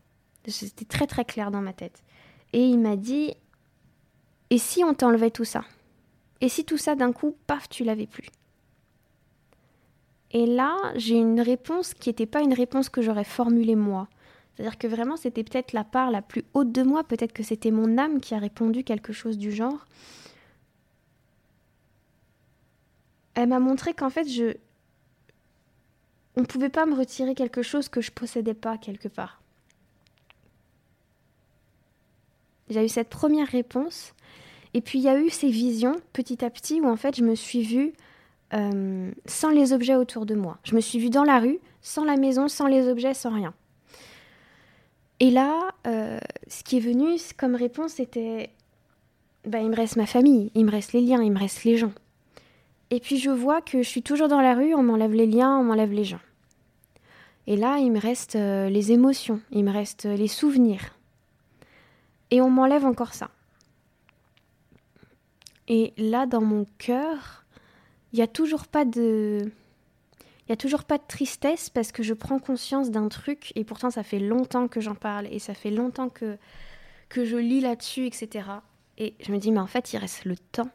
C'était 0.46 0.86
très 0.86 1.06
très 1.06 1.24
clair 1.24 1.50
dans 1.50 1.60
ma 1.60 1.72
tête. 1.72 2.02
Et 2.52 2.64
il 2.64 2.78
m'a 2.78 2.96
dit 2.96 3.34
Et 4.50 4.58
si 4.58 4.82
on 4.82 4.94
t'enlevait 4.94 5.30
tout 5.30 5.44
ça? 5.44 5.64
Et 6.40 6.48
si 6.48 6.64
tout 6.64 6.78
ça 6.78 6.94
d'un 6.94 7.12
coup, 7.12 7.36
paf, 7.46 7.68
tu 7.68 7.84
l'avais 7.84 8.06
plus? 8.06 8.28
Et 10.32 10.46
là, 10.46 10.76
j'ai 10.94 11.16
une 11.16 11.40
réponse 11.40 11.92
qui 11.92 12.08
n'était 12.08 12.26
pas 12.26 12.40
une 12.40 12.54
réponse 12.54 12.88
que 12.88 13.02
j'aurais 13.02 13.24
formulée 13.24 13.74
moi. 13.74 14.08
C'est-à-dire 14.54 14.78
que 14.78 14.86
vraiment, 14.86 15.16
c'était 15.16 15.42
peut-être 15.42 15.72
la 15.72 15.84
part 15.84 16.10
la 16.10 16.22
plus 16.22 16.44
haute 16.54 16.72
de 16.72 16.82
moi, 16.82 17.02
peut-être 17.04 17.32
que 17.32 17.42
c'était 17.42 17.70
mon 17.70 17.98
âme 17.98 18.20
qui 18.20 18.34
a 18.34 18.38
répondu 18.38 18.84
quelque 18.84 19.12
chose 19.12 19.38
du 19.38 19.52
genre. 19.52 19.86
Elle 23.40 23.48
m'a 23.48 23.58
montré 23.58 23.94
qu'en 23.94 24.10
fait, 24.10 24.28
je. 24.28 24.54
On 26.36 26.42
ne 26.42 26.46
pouvait 26.46 26.68
pas 26.68 26.84
me 26.84 26.94
retirer 26.94 27.34
quelque 27.34 27.62
chose 27.62 27.88
que 27.88 28.02
je 28.02 28.12
possédais 28.12 28.54
pas 28.54 28.76
quelque 28.76 29.08
part. 29.08 29.40
J'ai 32.68 32.84
eu 32.84 32.88
cette 32.88 33.08
première 33.08 33.48
réponse. 33.48 34.12
Et 34.74 34.80
puis 34.80 35.00
il 35.00 35.02
y 35.02 35.08
a 35.08 35.18
eu 35.18 35.30
ces 35.30 35.48
visions 35.48 35.96
petit 36.12 36.44
à 36.44 36.50
petit 36.50 36.80
où 36.80 36.86
en 36.86 36.94
fait 36.94 37.16
je 37.16 37.24
me 37.24 37.34
suis 37.34 37.62
vue 37.62 37.92
euh, 38.54 39.10
sans 39.26 39.50
les 39.50 39.72
objets 39.72 39.96
autour 39.96 40.26
de 40.26 40.36
moi. 40.36 40.58
Je 40.62 40.76
me 40.76 40.80
suis 40.80 41.00
vue 41.00 41.10
dans 41.10 41.24
la 41.24 41.40
rue, 41.40 41.58
sans 41.82 42.04
la 42.04 42.16
maison, 42.16 42.46
sans 42.46 42.68
les 42.68 42.88
objets, 42.88 43.14
sans 43.14 43.34
rien. 43.34 43.52
Et 45.18 45.30
là, 45.30 45.72
euh, 45.88 46.20
ce 46.46 46.62
qui 46.62 46.76
est 46.76 46.80
venu 46.80 47.16
comme 47.36 47.56
réponse, 47.56 47.94
c'était 47.94 48.50
bah, 49.44 49.58
il 49.60 49.70
me 49.70 49.76
reste 49.76 49.96
ma 49.96 50.06
famille, 50.06 50.52
il 50.54 50.64
me 50.64 50.70
reste 50.70 50.92
les 50.92 51.00
liens, 51.00 51.22
il 51.22 51.32
me 51.32 51.38
reste 51.38 51.64
les 51.64 51.76
gens. 51.76 51.92
Et 52.90 52.98
puis 52.98 53.18
je 53.18 53.30
vois 53.30 53.60
que 53.60 53.82
je 53.82 53.88
suis 53.88 54.02
toujours 54.02 54.28
dans 54.28 54.40
la 54.40 54.54
rue, 54.54 54.74
on 54.74 54.82
m'enlève 54.82 55.14
les 55.14 55.26
liens, 55.26 55.58
on 55.58 55.64
m'enlève 55.64 55.92
les 55.92 56.04
gens. 56.04 56.20
Et 57.46 57.56
là, 57.56 57.78
il 57.78 57.90
me 57.90 58.00
reste 58.00 58.36
euh, 58.36 58.68
les 58.68 58.92
émotions, 58.92 59.40
il 59.50 59.64
me 59.64 59.72
reste 59.72 60.06
euh, 60.06 60.16
les 60.16 60.28
souvenirs. 60.28 60.96
Et 62.30 62.40
on 62.40 62.50
m'enlève 62.50 62.84
encore 62.84 63.14
ça. 63.14 63.30
Et 65.68 65.92
là, 65.96 66.26
dans 66.26 66.40
mon 66.40 66.66
cœur, 66.78 67.44
il 68.12 68.16
n'y 68.16 68.22
a 68.22 68.28
toujours 68.28 68.66
pas 68.66 68.84
de... 68.84 69.52
Il 70.48 70.52
a 70.52 70.56
toujours 70.56 70.82
pas 70.82 70.98
de 70.98 71.04
tristesse 71.06 71.70
parce 71.70 71.92
que 71.92 72.02
je 72.02 72.12
prends 72.12 72.40
conscience 72.40 72.90
d'un 72.90 73.06
truc 73.06 73.52
et 73.54 73.62
pourtant 73.62 73.90
ça 73.90 74.02
fait 74.02 74.18
longtemps 74.18 74.66
que 74.66 74.80
j'en 74.80 74.96
parle 74.96 75.28
et 75.30 75.38
ça 75.38 75.54
fait 75.54 75.70
longtemps 75.70 76.08
que, 76.08 76.36
que 77.08 77.24
je 77.24 77.36
lis 77.36 77.60
là-dessus, 77.60 78.06
etc. 78.06 78.48
Et 78.98 79.14
je 79.20 79.30
me 79.30 79.38
dis, 79.38 79.52
mais 79.52 79.60
en 79.60 79.68
fait, 79.68 79.92
il 79.92 79.98
reste 79.98 80.24
le 80.24 80.36
temps 80.36 80.70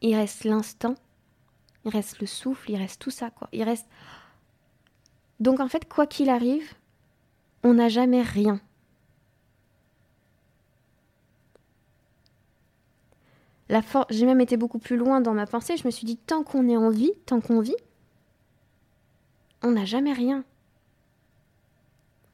il 0.00 0.14
reste 0.14 0.44
l'instant, 0.44 0.94
il 1.84 1.90
reste 1.90 2.20
le 2.20 2.26
souffle, 2.26 2.70
il 2.70 2.76
reste 2.76 3.00
tout 3.00 3.10
ça, 3.10 3.30
quoi. 3.30 3.48
Il 3.52 3.62
reste. 3.62 3.86
Donc 5.40 5.60
en 5.60 5.68
fait, 5.68 5.88
quoi 5.88 6.06
qu'il 6.06 6.30
arrive, 6.30 6.74
on 7.62 7.74
n'a 7.74 7.88
jamais 7.88 8.22
rien. 8.22 8.60
La 13.68 13.82
J'ai 14.10 14.24
même 14.24 14.40
été 14.40 14.56
beaucoup 14.56 14.78
plus 14.78 14.96
loin 14.96 15.20
dans 15.20 15.34
ma 15.34 15.46
pensée. 15.46 15.76
Je 15.76 15.86
me 15.86 15.90
suis 15.90 16.06
dit, 16.06 16.16
tant 16.16 16.42
qu'on 16.42 16.68
est 16.68 16.76
en 16.76 16.88
vie, 16.88 17.12
tant 17.26 17.40
qu'on 17.40 17.60
vit, 17.60 17.76
on 19.62 19.72
n'a 19.72 19.84
jamais 19.84 20.12
rien. 20.12 20.44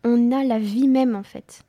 On 0.04 0.30
a 0.30 0.44
la 0.44 0.59
vie 0.59 0.87
même, 0.87 1.16
en 1.16 1.23
fait. 1.23 1.64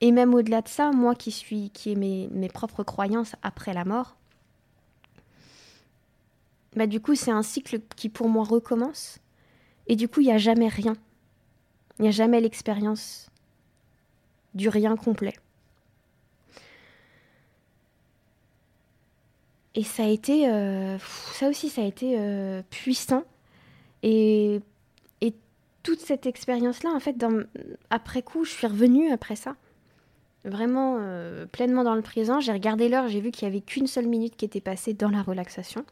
Et 0.00 0.12
même 0.12 0.34
au-delà 0.34 0.60
de 0.60 0.68
ça, 0.68 0.90
moi 0.90 1.14
qui 1.14 1.30
suis, 1.30 1.70
qui 1.70 1.92
ai 1.92 1.94
mes, 1.96 2.48
propres 2.48 2.82
croyances 2.82 3.34
après 3.42 3.72
la 3.72 3.84
mort, 3.84 4.16
bah 6.74 6.86
du 6.86 7.00
coup 7.00 7.14
c'est 7.14 7.30
un 7.30 7.42
cycle 7.42 7.80
qui 7.96 8.08
pour 8.10 8.28
moi 8.28 8.44
recommence. 8.44 9.18
Et 9.86 9.96
du 9.96 10.08
coup 10.08 10.20
il 10.20 10.26
n'y 10.26 10.32
a 10.32 10.38
jamais 10.38 10.68
rien. 10.68 10.96
Il 11.98 12.02
n'y 12.02 12.08
a 12.08 12.12
jamais 12.12 12.40
l'expérience 12.40 13.30
du 14.54 14.68
rien 14.68 14.96
complet. 14.96 15.34
Et 19.74 19.84
ça 19.84 20.04
a 20.04 20.08
été, 20.08 20.48
euh, 20.48 20.98
ça 21.34 21.48
aussi, 21.48 21.68
ça 21.68 21.82
a 21.82 21.84
été 21.84 22.18
euh, 22.18 22.62
puissant. 22.70 23.24
Et, 24.02 24.60
et, 25.20 25.34
toute 25.82 26.00
cette 26.00 26.24
expérience-là, 26.24 26.90
en 26.90 26.98
fait, 26.98 27.14
après 27.90 28.22
coup, 28.22 28.44
je 28.44 28.50
suis 28.50 28.66
revenue 28.66 29.12
après 29.12 29.36
ça 29.36 29.54
vraiment 30.46 30.96
euh, 31.00 31.46
pleinement 31.46 31.84
dans 31.84 31.94
le 31.94 32.02
présent. 32.02 32.40
J'ai 32.40 32.52
regardé 32.52 32.88
l'heure, 32.88 33.08
j'ai 33.08 33.20
vu 33.20 33.30
qu'il 33.30 33.48
n'y 33.48 33.54
avait 33.54 33.62
qu'une 33.62 33.86
seule 33.86 34.06
minute 34.06 34.36
qui 34.36 34.44
était 34.44 34.60
passée 34.60 34.94
dans 34.94 35.10
la 35.10 35.22
relaxation. 35.22 35.84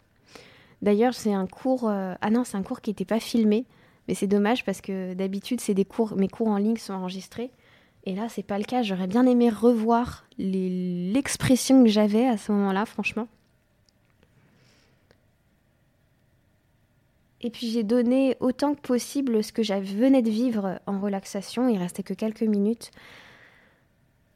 D'ailleurs, 0.83 1.15
c'est 1.15 1.33
un 1.33 1.47
cours. 1.47 1.89
Euh, 1.89 2.15
ah 2.21 2.31
non, 2.31 2.45
c'est 2.45 2.57
un 2.57 2.63
cours 2.63 2.81
qui 2.81 2.91
n'était 2.91 3.05
pas 3.05 3.21
filmé, 3.21 3.65
mais 4.09 4.15
c'est 4.15 4.27
dommage 4.27 4.65
parce 4.65 4.81
que 4.81 5.15
d'habitude, 5.15 5.61
c'est 5.61 5.75
cours. 5.85 6.17
Mes 6.17 6.29
cours 6.29 6.49
en 6.49 6.57
ligne 6.57 6.77
sont 6.77 6.95
enregistrés. 6.95 7.51
Et 8.05 8.15
là, 8.15 8.29
c'est 8.29 8.43
pas 8.43 8.59
le 8.59 8.65
cas. 8.65 8.83
J'aurais 8.83 9.07
bien 9.07 9.27
aimé 9.27 9.49
revoir 9.49 10.25
l'expression 10.39 11.83
que 11.83 11.89
j'avais 11.89 12.27
à 12.27 12.37
ce 12.37 12.53
moment-là, 12.53 12.85
franchement. 12.85 13.29
Et 17.41 17.51
puis 17.51 17.71
j'ai 17.71 17.83
donné 17.83 18.37
autant 18.41 18.75
que 18.75 18.81
possible 18.81 19.45
ce 19.45 19.53
que 19.53 19.63
j'avais 19.63 19.85
venais 19.85 20.23
de 20.23 20.31
vivre 20.31 20.81
en 20.87 20.99
relaxation. 20.99 21.69
Il 21.69 21.79
restait 21.79 22.03
que 22.03 22.15
quelques 22.15 22.43
minutes. 22.43 22.91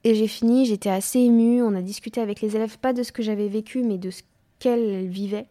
Et 0.05 0.15
j'ai 0.15 0.29
fini, 0.29 0.65
j'étais 0.65 0.91
assez 0.91 1.19
émue. 1.19 1.63
On 1.63 1.75
a 1.75 1.83
discuté 1.83 2.21
avec 2.21 2.41
les 2.41 2.57
élèves, 2.57 2.79
pas 2.79 2.93
de 2.93 3.03
ce 3.03 3.13
que 3.13 3.23
j'avais 3.23 3.49
vécu, 3.49 3.83
mais 3.83 3.99
de 3.99 4.11
ce 4.11 4.23
qu'elles 4.59 5.07
vivaient. 5.09 5.47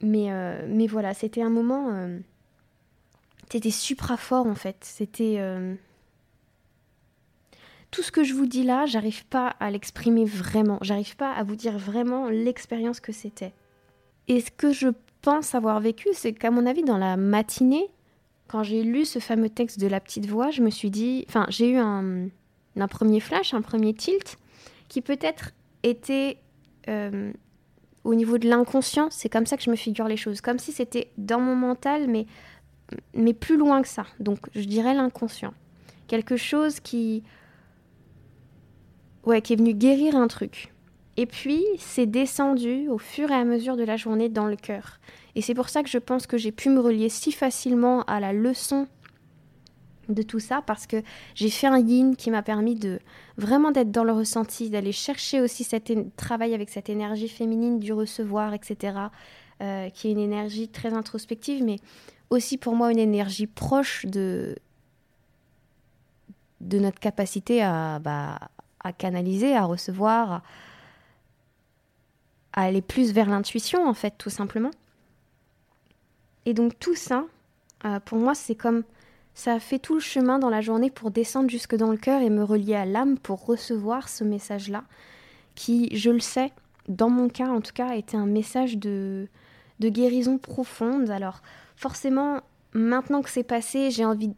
Mais, 0.00 0.32
euh, 0.32 0.66
mais 0.68 0.86
voilà, 0.86 1.14
c'était 1.14 1.42
un 1.42 1.50
moment. 1.50 1.90
Euh, 1.92 2.18
c'était 3.50 3.70
supra 3.70 4.16
fort 4.16 4.46
en 4.46 4.54
fait. 4.54 4.76
C'était. 4.80 5.36
Euh, 5.38 5.74
tout 7.90 8.02
ce 8.02 8.12
que 8.12 8.22
je 8.22 8.34
vous 8.34 8.46
dis 8.46 8.64
là, 8.64 8.86
j'arrive 8.86 9.24
pas 9.26 9.48
à 9.60 9.70
l'exprimer 9.70 10.24
vraiment. 10.24 10.78
J'arrive 10.82 11.16
pas 11.16 11.32
à 11.32 11.42
vous 11.42 11.56
dire 11.56 11.78
vraiment 11.78 12.28
l'expérience 12.28 13.00
que 13.00 13.12
c'était. 13.12 13.52
Et 14.28 14.40
ce 14.40 14.50
que 14.50 14.72
je 14.72 14.88
pense 15.22 15.54
avoir 15.54 15.80
vécu, 15.80 16.08
c'est 16.12 16.34
qu'à 16.34 16.50
mon 16.50 16.66
avis, 16.66 16.82
dans 16.82 16.98
la 16.98 17.16
matinée, 17.16 17.88
quand 18.48 18.62
j'ai 18.62 18.82
lu 18.82 19.04
ce 19.04 19.18
fameux 19.18 19.48
texte 19.48 19.78
de 19.78 19.86
la 19.86 20.00
petite 20.00 20.26
voix, 20.26 20.50
je 20.50 20.62
me 20.62 20.70
suis 20.70 20.90
dit. 20.90 21.24
Enfin, 21.28 21.46
j'ai 21.48 21.70
eu 21.70 21.76
un, 21.76 22.28
un, 22.76 22.88
premier 22.88 23.20
flash, 23.20 23.54
un 23.54 23.62
premier 23.62 23.94
tilt, 23.94 24.38
qui 24.88 25.02
peut-être 25.02 25.52
était 25.82 26.38
au 28.08 28.14
niveau 28.14 28.38
de 28.38 28.48
l'inconscient, 28.48 29.08
c'est 29.10 29.28
comme 29.28 29.44
ça 29.44 29.56
que 29.56 29.62
je 29.62 29.70
me 29.70 29.76
figure 29.76 30.08
les 30.08 30.16
choses, 30.16 30.40
comme 30.40 30.58
si 30.58 30.72
c'était 30.72 31.10
dans 31.18 31.40
mon 31.40 31.54
mental, 31.54 32.08
mais, 32.08 32.26
mais 33.14 33.34
plus 33.34 33.58
loin 33.58 33.82
que 33.82 33.88
ça. 33.88 34.06
Donc 34.18 34.38
je 34.54 34.64
dirais 34.64 34.94
l'inconscient. 34.94 35.52
Quelque 36.06 36.36
chose 36.36 36.80
qui, 36.80 37.22
ouais, 39.26 39.42
qui 39.42 39.52
est 39.52 39.56
venu 39.56 39.74
guérir 39.74 40.16
un 40.16 40.26
truc. 40.26 40.72
Et 41.18 41.26
puis 41.26 41.64
c'est 41.78 42.06
descendu 42.06 42.88
au 42.88 42.96
fur 42.96 43.30
et 43.30 43.34
à 43.34 43.44
mesure 43.44 43.76
de 43.76 43.84
la 43.84 43.96
journée 43.96 44.30
dans 44.30 44.46
le 44.46 44.56
cœur. 44.56 45.00
Et 45.38 45.40
c'est 45.40 45.54
pour 45.54 45.68
ça 45.68 45.84
que 45.84 45.88
je 45.88 45.98
pense 45.98 46.26
que 46.26 46.36
j'ai 46.36 46.50
pu 46.50 46.68
me 46.68 46.80
relier 46.80 47.08
si 47.08 47.30
facilement 47.30 48.02
à 48.08 48.18
la 48.18 48.32
leçon 48.32 48.88
de 50.08 50.22
tout 50.22 50.40
ça 50.40 50.62
parce 50.66 50.88
que 50.88 51.00
j'ai 51.36 51.48
fait 51.48 51.68
un 51.68 51.78
yin 51.78 52.16
qui 52.16 52.32
m'a 52.32 52.42
permis 52.42 52.74
de 52.74 52.98
vraiment 53.36 53.70
d'être 53.70 53.92
dans 53.92 54.02
le 54.02 54.10
ressenti, 54.10 54.68
d'aller 54.68 54.90
chercher 54.90 55.40
aussi 55.40 55.62
cet 55.62 55.92
travail 56.16 56.54
avec 56.54 56.70
cette 56.70 56.88
énergie 56.88 57.28
féminine 57.28 57.78
du 57.78 57.92
recevoir, 57.92 58.52
etc., 58.52 58.96
euh, 59.62 59.88
qui 59.90 60.08
est 60.08 60.10
une 60.10 60.18
énergie 60.18 60.66
très 60.66 60.92
introspective, 60.92 61.62
mais 61.62 61.76
aussi 62.30 62.58
pour 62.58 62.74
moi 62.74 62.90
une 62.90 62.98
énergie 62.98 63.46
proche 63.46 64.06
de, 64.06 64.56
de 66.60 66.80
notre 66.80 66.98
capacité 66.98 67.62
à, 67.62 68.00
bah, 68.00 68.40
à 68.80 68.92
canaliser, 68.92 69.54
à 69.54 69.66
recevoir, 69.66 70.32
à, 70.32 70.42
aller 72.54 72.82
plus 72.82 73.12
vers 73.12 73.30
l'intuition, 73.30 73.88
en 73.88 73.94
fait, 73.94 74.14
tout 74.18 74.30
simplement. 74.30 74.72
Et 76.48 76.54
donc 76.54 76.78
tout 76.78 76.94
ça, 76.94 77.26
euh, 77.84 78.00
pour 78.00 78.16
moi, 78.16 78.34
c'est 78.34 78.54
comme 78.54 78.84
ça 79.34 79.52
a 79.52 79.60
fait 79.60 79.78
tout 79.78 79.92
le 79.92 80.00
chemin 80.00 80.38
dans 80.38 80.48
la 80.48 80.62
journée 80.62 80.90
pour 80.90 81.10
descendre 81.10 81.50
jusque 81.50 81.76
dans 81.76 81.90
le 81.90 81.98
cœur 81.98 82.22
et 82.22 82.30
me 82.30 82.42
relier 82.42 82.74
à 82.74 82.86
l'âme 82.86 83.18
pour 83.18 83.44
recevoir 83.44 84.08
ce 84.08 84.24
message-là, 84.24 84.84
qui, 85.54 85.94
je 85.94 86.08
le 86.08 86.20
sais, 86.20 86.50
dans 86.88 87.10
mon 87.10 87.28
cas 87.28 87.48
en 87.48 87.60
tout 87.60 87.74
cas, 87.74 87.96
était 87.96 88.16
un 88.16 88.24
message 88.24 88.78
de, 88.78 89.28
de 89.78 89.88
guérison 89.90 90.38
profonde. 90.38 91.10
Alors 91.10 91.42
forcément, 91.76 92.40
maintenant 92.72 93.20
que 93.20 93.28
c'est 93.28 93.42
passé, 93.42 93.90
j'ai 93.90 94.06
envie, 94.06 94.32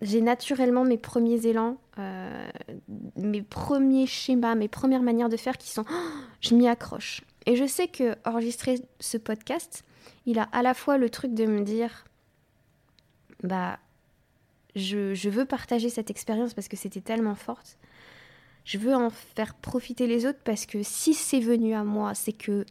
j'ai 0.00 0.20
naturellement 0.20 0.84
mes 0.84 0.96
premiers 0.96 1.44
élans, 1.44 1.76
euh, 1.98 2.48
mes 3.16 3.42
premiers 3.42 4.06
schémas, 4.06 4.54
mes 4.54 4.68
premières 4.68 5.02
manières 5.02 5.28
de 5.28 5.36
faire 5.36 5.58
qui 5.58 5.70
sont, 5.70 5.84
je 6.40 6.54
m'y 6.54 6.68
accroche. 6.68 7.22
Et 7.46 7.56
je 7.56 7.66
sais 7.66 7.88
que 7.88 8.14
enregistrer 8.24 8.80
ce 9.00 9.18
podcast, 9.18 9.82
il 10.26 10.38
a 10.38 10.44
à 10.52 10.62
la 10.62 10.74
fois 10.74 10.98
le 10.98 11.10
truc 11.10 11.34
de 11.34 11.46
me 11.46 11.62
dire, 11.62 12.04
bah 13.42 13.78
je, 14.76 15.28
veux 15.28 15.44
partager 15.44 15.88
cette 15.88 16.10
expérience 16.10 16.54
parce 16.54 16.68
que 16.68 16.76
c'était 16.76 17.00
tellement 17.00 17.34
forte. 17.34 17.78
Je 18.64 18.78
veux 18.78 18.94
en 18.94 19.10
faire 19.10 19.54
profiter 19.54 20.06
les 20.06 20.26
autres 20.26 20.40
parce 20.44 20.66
que 20.66 20.82
si 20.82 21.14
c'est 21.14 21.40
venu 21.40 21.74
à 21.74 21.84
moi, 21.84 22.14
c'est 22.14 22.32
que 22.32 22.66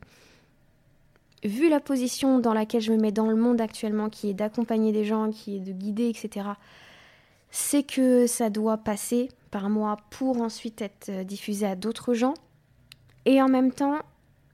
vu 1.43 1.69
la 1.69 1.79
position 1.79 2.39
dans 2.39 2.53
laquelle 2.53 2.81
je 2.81 2.91
me 2.91 2.97
mets 2.97 3.12
dans 3.12 3.27
le 3.27 3.35
monde 3.35 3.62
actuellement, 3.62 4.09
qui 4.09 4.29
est 4.29 4.33
d'accompagner 4.33 4.91
des 4.91 5.05
gens, 5.05 5.31
qui 5.31 5.57
est 5.57 5.59
de 5.59 5.71
guider, 5.71 6.09
etc., 6.09 6.49
c'est 7.49 7.83
que 7.83 8.27
ça 8.27 8.49
doit 8.49 8.77
passer 8.77 9.29
par 9.51 9.69
moi 9.69 9.97
pour 10.09 10.41
ensuite 10.41 10.81
être 10.81 11.09
euh, 11.09 11.23
diffusé 11.23 11.65
à 11.65 11.75
d'autres 11.75 12.13
gens. 12.13 12.33
Et 13.25 13.41
en 13.41 13.47
même 13.47 13.71
temps, 13.71 13.99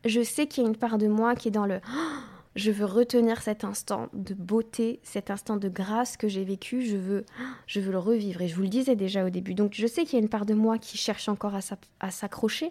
je 0.05 0.21
sais 0.21 0.47
qu'il 0.47 0.63
y 0.63 0.65
a 0.65 0.69
une 0.69 0.75
part 0.75 0.97
de 0.97 1.07
moi 1.07 1.35
qui 1.35 1.47
est 1.47 1.51
dans 1.51 1.65
le 1.65 1.81
je 2.55 2.71
veux 2.71 2.85
retenir 2.85 3.41
cet 3.41 3.63
instant 3.63 4.09
de 4.13 4.35
beauté, 4.35 4.99
cet 5.03 5.31
instant 5.31 5.57
de 5.57 5.69
grâce 5.69 6.17
que 6.17 6.27
j'ai 6.27 6.43
vécu. 6.43 6.83
Je 6.83 6.97
veux, 6.97 7.25
je 7.65 7.79
veux 7.79 7.91
le 7.91 7.97
revivre. 7.97 8.41
Et 8.41 8.47
je 8.47 8.55
vous 8.55 8.61
le 8.61 8.67
disais 8.67 8.95
déjà 8.95 9.25
au 9.25 9.29
début. 9.29 9.55
Donc 9.55 9.73
je 9.73 9.87
sais 9.87 10.03
qu'il 10.03 10.13
y 10.13 10.21
a 10.21 10.23
une 10.23 10.29
part 10.29 10.45
de 10.45 10.53
moi 10.53 10.77
qui 10.77 10.97
cherche 10.97 11.29
encore 11.29 11.55
à 11.99 12.11
s'accrocher. 12.11 12.69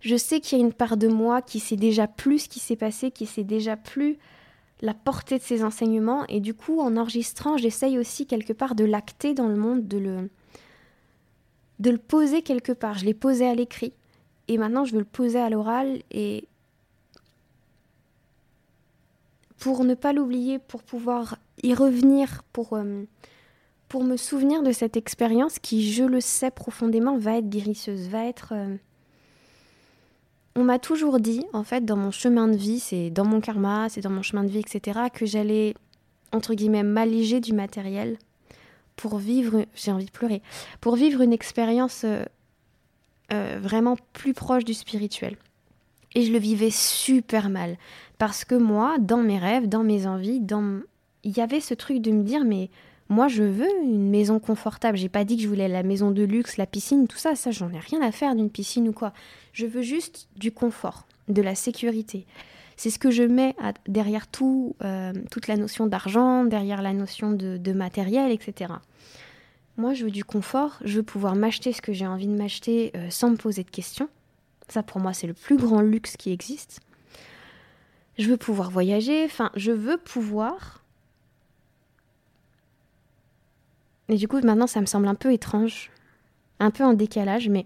Je 0.00 0.16
sais 0.16 0.40
qu'il 0.40 0.58
y 0.58 0.60
a 0.60 0.64
une 0.64 0.72
part 0.72 0.96
de 0.96 1.08
moi 1.08 1.40
qui 1.40 1.60
sait 1.60 1.76
déjà 1.76 2.06
plus 2.06 2.40
ce 2.40 2.48
qui 2.48 2.60
s'est 2.60 2.76
passé, 2.76 3.10
qui 3.10 3.24
sait 3.24 3.44
déjà 3.44 3.76
plus 3.76 4.18
la 4.82 4.94
portée 4.94 5.38
de 5.38 5.42
ces 5.42 5.64
enseignements. 5.64 6.26
Et 6.26 6.40
du 6.40 6.54
coup, 6.54 6.80
en 6.80 6.96
enregistrant, 6.96 7.56
j'essaye 7.56 7.98
aussi 7.98 8.26
quelque 8.26 8.52
part 8.52 8.74
de 8.74 8.84
l'acter 8.84 9.32
dans 9.32 9.46
le 9.46 9.56
monde, 9.56 9.86
de 9.86 9.98
le, 9.98 10.30
de 11.78 11.90
le 11.90 11.98
poser 11.98 12.42
quelque 12.42 12.72
part. 12.72 12.98
Je 12.98 13.06
l'ai 13.06 13.14
posé 13.14 13.46
à 13.46 13.54
l'écrit. 13.54 13.94
Et 14.48 14.58
maintenant, 14.58 14.84
je 14.84 14.92
veux 14.92 14.98
le 14.98 15.04
poser 15.04 15.38
à 15.38 15.48
l'oral 15.48 16.02
et 16.10 16.48
pour 19.62 19.84
ne 19.84 19.94
pas 19.94 20.12
l'oublier, 20.12 20.58
pour 20.58 20.82
pouvoir 20.82 21.38
y 21.62 21.72
revenir, 21.72 22.42
pour, 22.52 22.72
euh, 22.72 23.04
pour 23.88 24.02
me 24.02 24.16
souvenir 24.16 24.64
de 24.64 24.72
cette 24.72 24.96
expérience 24.96 25.60
qui, 25.60 25.92
je 25.92 26.02
le 26.02 26.20
sais 26.20 26.50
profondément, 26.50 27.16
va 27.16 27.36
être 27.38 27.48
guérisseuse, 27.48 28.08
va 28.08 28.24
être... 28.24 28.54
Euh, 28.56 28.74
on 30.56 30.64
m'a 30.64 30.80
toujours 30.80 31.20
dit, 31.20 31.44
en 31.52 31.62
fait, 31.62 31.84
dans 31.84 31.96
mon 31.96 32.10
chemin 32.10 32.48
de 32.48 32.56
vie, 32.56 32.80
c'est 32.80 33.10
dans 33.10 33.24
mon 33.24 33.40
karma, 33.40 33.88
c'est 33.88 34.00
dans 34.00 34.10
mon 34.10 34.22
chemin 34.22 34.42
de 34.42 34.48
vie, 34.48 34.58
etc., 34.58 34.98
que 35.14 35.26
j'allais, 35.26 35.74
entre 36.32 36.54
guillemets, 36.54 36.82
m'alléger 36.82 37.38
du 37.38 37.52
matériel 37.52 38.18
pour 38.96 39.18
vivre, 39.18 39.64
j'ai 39.76 39.92
envie 39.92 40.06
de 40.06 40.10
pleurer, 40.10 40.42
pour 40.80 40.96
vivre 40.96 41.20
une 41.20 41.32
expérience 41.32 42.04
euh, 42.04 43.58
vraiment 43.62 43.96
plus 44.12 44.34
proche 44.34 44.64
du 44.64 44.74
spirituel. 44.74 45.36
Et 46.14 46.22
je 46.22 46.32
le 46.32 46.38
vivais 46.38 46.70
super 46.70 47.48
mal. 47.48 47.76
Parce 48.18 48.44
que 48.44 48.54
moi, 48.54 48.96
dans 48.98 49.22
mes 49.22 49.38
rêves, 49.38 49.68
dans 49.68 49.82
mes 49.82 50.06
envies, 50.06 50.40
dans... 50.40 50.80
il 51.24 51.36
y 51.36 51.40
avait 51.40 51.60
ce 51.60 51.74
truc 51.74 52.00
de 52.00 52.12
me 52.12 52.22
dire, 52.22 52.44
mais 52.44 52.70
moi, 53.08 53.28
je 53.28 53.42
veux 53.42 53.68
une 53.84 54.08
maison 54.08 54.38
confortable. 54.38 54.96
J'ai 54.96 55.08
pas 55.08 55.24
dit 55.24 55.36
que 55.36 55.42
je 55.42 55.48
voulais 55.48 55.68
la 55.68 55.82
maison 55.82 56.10
de 56.10 56.22
luxe, 56.22 56.56
la 56.56 56.66
piscine, 56.66 57.06
tout 57.06 57.18
ça. 57.18 57.34
Ça, 57.34 57.50
j'en 57.50 57.70
ai 57.70 57.78
rien 57.78 58.00
à 58.00 58.10
faire 58.10 58.34
d'une 58.34 58.48
piscine 58.50 58.88
ou 58.88 58.92
quoi. 58.92 59.12
Je 59.52 59.66
veux 59.66 59.82
juste 59.82 60.28
du 60.36 60.50
confort, 60.50 61.06
de 61.28 61.42
la 61.42 61.54
sécurité. 61.54 62.26
C'est 62.76 62.90
ce 62.90 62.98
que 62.98 63.10
je 63.10 63.22
mets 63.22 63.54
derrière 63.86 64.26
tout, 64.26 64.76
euh, 64.82 65.12
toute 65.30 65.46
la 65.46 65.56
notion 65.56 65.86
d'argent, 65.86 66.44
derrière 66.44 66.80
la 66.80 66.94
notion 66.94 67.32
de, 67.32 67.72
matériel, 67.72 68.32
etc. 68.32 68.72
Moi, 69.76 69.92
je 69.92 70.04
veux 70.04 70.10
du 70.10 70.24
confort. 70.24 70.78
Je 70.84 70.96
veux 70.96 71.02
pouvoir 71.02 71.34
m'acheter 71.34 71.72
ce 71.72 71.82
que 71.82 71.92
j'ai 71.92 72.06
envie 72.06 72.28
de 72.28 72.34
m'acheter 72.34 72.92
euh, 72.96 73.10
sans 73.10 73.30
me 73.30 73.36
poser 73.36 73.62
de 73.62 73.70
questions. 73.70 74.08
Ça, 74.72 74.82
pour 74.82 75.00
moi, 75.00 75.12
c'est 75.12 75.26
le 75.26 75.34
plus 75.34 75.56
grand 75.56 75.80
luxe 75.80 76.16
qui 76.16 76.32
existe 76.32 76.80
je 78.18 78.28
veux 78.28 78.36
pouvoir 78.36 78.70
voyager, 78.70 79.24
enfin, 79.24 79.50
je 79.56 79.72
veux 79.72 79.96
pouvoir. 79.96 80.82
Et 84.08 84.16
du 84.16 84.28
coup, 84.28 84.40
maintenant, 84.40 84.66
ça 84.66 84.80
me 84.80 84.86
semble 84.86 85.08
un 85.08 85.14
peu 85.14 85.32
étrange, 85.32 85.90
un 86.58 86.70
peu 86.70 86.84
en 86.84 86.92
décalage, 86.92 87.48
mais 87.48 87.64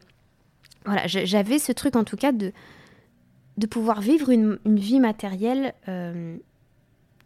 voilà, 0.85 1.07
j'avais 1.07 1.59
ce 1.59 1.73
truc 1.73 1.97
en 1.97 2.05
tout 2.05 2.16
cas 2.16 2.31
de, 2.31 2.53
de 3.57 3.66
pouvoir 3.66 4.01
vivre 4.01 4.31
une, 4.31 4.59
vie 4.64 5.01
matérielle 5.01 5.75
euh, 5.88 6.37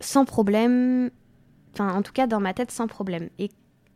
sans 0.00 0.24
problème, 0.24 1.10
enfin, 1.74 1.94
en 1.94 2.02
tout 2.02 2.12
cas, 2.12 2.26
dans 2.26 2.40
ma 2.40 2.54
tête, 2.54 2.70
sans 2.70 2.86
problème. 2.86 3.28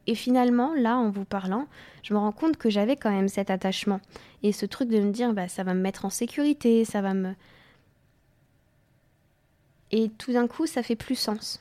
Et 0.07 0.15
finalement, 0.15 0.75
là, 0.75 0.97
en 0.97 1.11
vous 1.11 1.25
parlant, 1.25 1.67
je 2.03 2.15
me 2.15 2.19
rends 2.19 2.33
compte 2.33 2.57
que 2.57 2.71
j'avais 2.71 2.97
quand 2.97 3.11
même 3.11 3.29
cet 3.29 3.51
attachement. 3.51 4.01
Et 4.43 4.53
ce 4.53 4.67
truc 4.67 4.89
de 4.89 5.01
me 5.01 5.11
dire, 5.11 5.33
bah, 5.33 5.49
ça 5.49 5.63
va 5.63 5.75
me 5.75 5.81
mettre 5.81 6.05
en 6.05 6.11
sécurité, 6.11 6.85
ça 6.85 7.01
va 7.01 7.15
me 7.15 7.35
et 9.95 10.09
tout 10.09 10.33
d'un 10.33 10.49
coup, 10.49 10.67
ça 10.67 10.83
fait 10.83 10.97
plus 10.97 11.15
sens. 11.15 11.61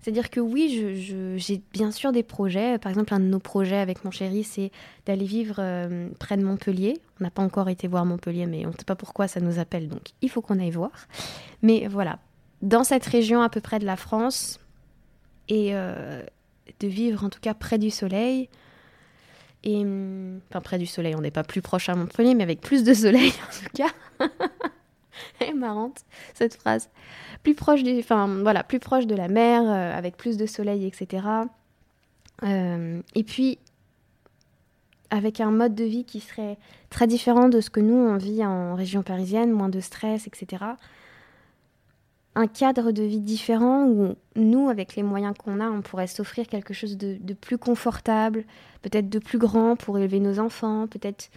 C'est-à-dire 0.00 0.30
que 0.30 0.38
oui, 0.38 1.36
j'ai 1.36 1.62
bien 1.72 1.90
sûr 1.90 2.12
des 2.12 2.22
projets. 2.22 2.78
Par 2.78 2.90
exemple, 2.90 3.12
un 3.12 3.18
de 3.18 3.24
nos 3.24 3.40
projets 3.40 3.78
avec 3.78 4.04
mon 4.04 4.12
chéri, 4.12 4.44
c'est 4.44 4.70
d'aller 5.06 5.24
vivre 5.24 5.56
euh, 5.58 6.08
près 6.20 6.36
de 6.36 6.44
Montpellier. 6.44 7.00
On 7.20 7.24
n'a 7.24 7.30
pas 7.30 7.42
encore 7.42 7.68
été 7.68 7.88
voir 7.88 8.04
Montpellier, 8.04 8.46
mais 8.46 8.64
on 8.64 8.68
ne 8.68 8.74
sait 8.74 8.84
pas 8.86 8.94
pourquoi 8.94 9.26
ça 9.26 9.40
nous 9.40 9.58
appelle, 9.58 9.88
donc 9.88 10.10
il 10.22 10.30
faut 10.30 10.40
qu'on 10.40 10.60
aille 10.60 10.70
voir. 10.70 10.92
Mais 11.62 11.88
voilà, 11.88 12.20
dans 12.62 12.84
cette 12.84 13.06
région 13.06 13.42
à 13.42 13.48
peu 13.48 13.60
près 13.60 13.80
de 13.80 13.86
la 13.86 13.96
France, 13.96 14.60
et 15.48 15.70
euh, 15.72 16.22
de 16.80 16.88
vivre 16.88 17.24
en 17.24 17.30
tout 17.30 17.40
cas 17.40 17.54
près 17.54 17.78
du 17.78 17.90
soleil. 17.90 18.48
Et 19.62 19.78
enfin, 20.50 20.60
près 20.60 20.78
du 20.78 20.86
soleil, 20.86 21.14
on 21.14 21.22
n'est 21.22 21.30
pas 21.30 21.42
plus 21.42 21.62
proche 21.62 21.88
à 21.88 21.94
Montpellier, 21.94 22.34
mais 22.34 22.42
avec 22.42 22.60
plus 22.60 22.84
de 22.84 22.92
soleil 22.92 23.32
en 23.48 23.64
tout 23.64 23.70
cas. 23.74 24.28
Elle 25.40 25.50
est 25.50 25.54
marrante, 25.54 26.04
cette 26.34 26.54
phrase. 26.54 26.90
Plus 27.42 27.54
proche, 27.54 27.82
des, 27.82 27.98
enfin, 28.00 28.26
voilà, 28.42 28.62
plus 28.62 28.80
proche 28.80 29.06
de 29.06 29.14
la 29.14 29.28
mer, 29.28 29.62
euh, 29.62 29.96
avec 29.96 30.16
plus 30.16 30.36
de 30.36 30.46
soleil, 30.46 30.86
etc. 30.86 31.26
Euh, 32.42 33.00
et 33.14 33.22
puis, 33.22 33.58
avec 35.10 35.40
un 35.40 35.50
mode 35.50 35.74
de 35.74 35.84
vie 35.84 36.04
qui 36.04 36.20
serait 36.20 36.58
très 36.90 37.06
différent 37.06 37.48
de 37.48 37.60
ce 37.60 37.70
que 37.70 37.80
nous, 37.80 37.94
on 37.94 38.16
vit 38.16 38.44
en 38.44 38.74
région 38.74 39.02
parisienne, 39.02 39.52
moins 39.52 39.68
de 39.68 39.80
stress, 39.80 40.26
etc. 40.26 40.64
Un 42.36 42.46
cadre 42.46 42.90
de 42.90 43.02
vie 43.02 43.20
différent 43.20 43.84
où 43.86 44.16
nous, 44.34 44.68
avec 44.68 44.96
les 44.96 45.02
moyens 45.02 45.34
qu'on 45.38 45.60
a, 45.60 45.68
on 45.70 45.82
pourrait 45.82 46.08
s'offrir 46.08 46.48
quelque 46.48 46.74
chose 46.74 46.96
de, 46.96 47.16
de 47.20 47.34
plus 47.34 47.58
confortable, 47.58 48.44
peut-être 48.82 49.08
de 49.08 49.18
plus 49.18 49.38
grand 49.38 49.76
pour 49.76 49.98
élever 49.98 50.18
nos 50.18 50.40
enfants, 50.40 50.86
peut-être 50.88 51.30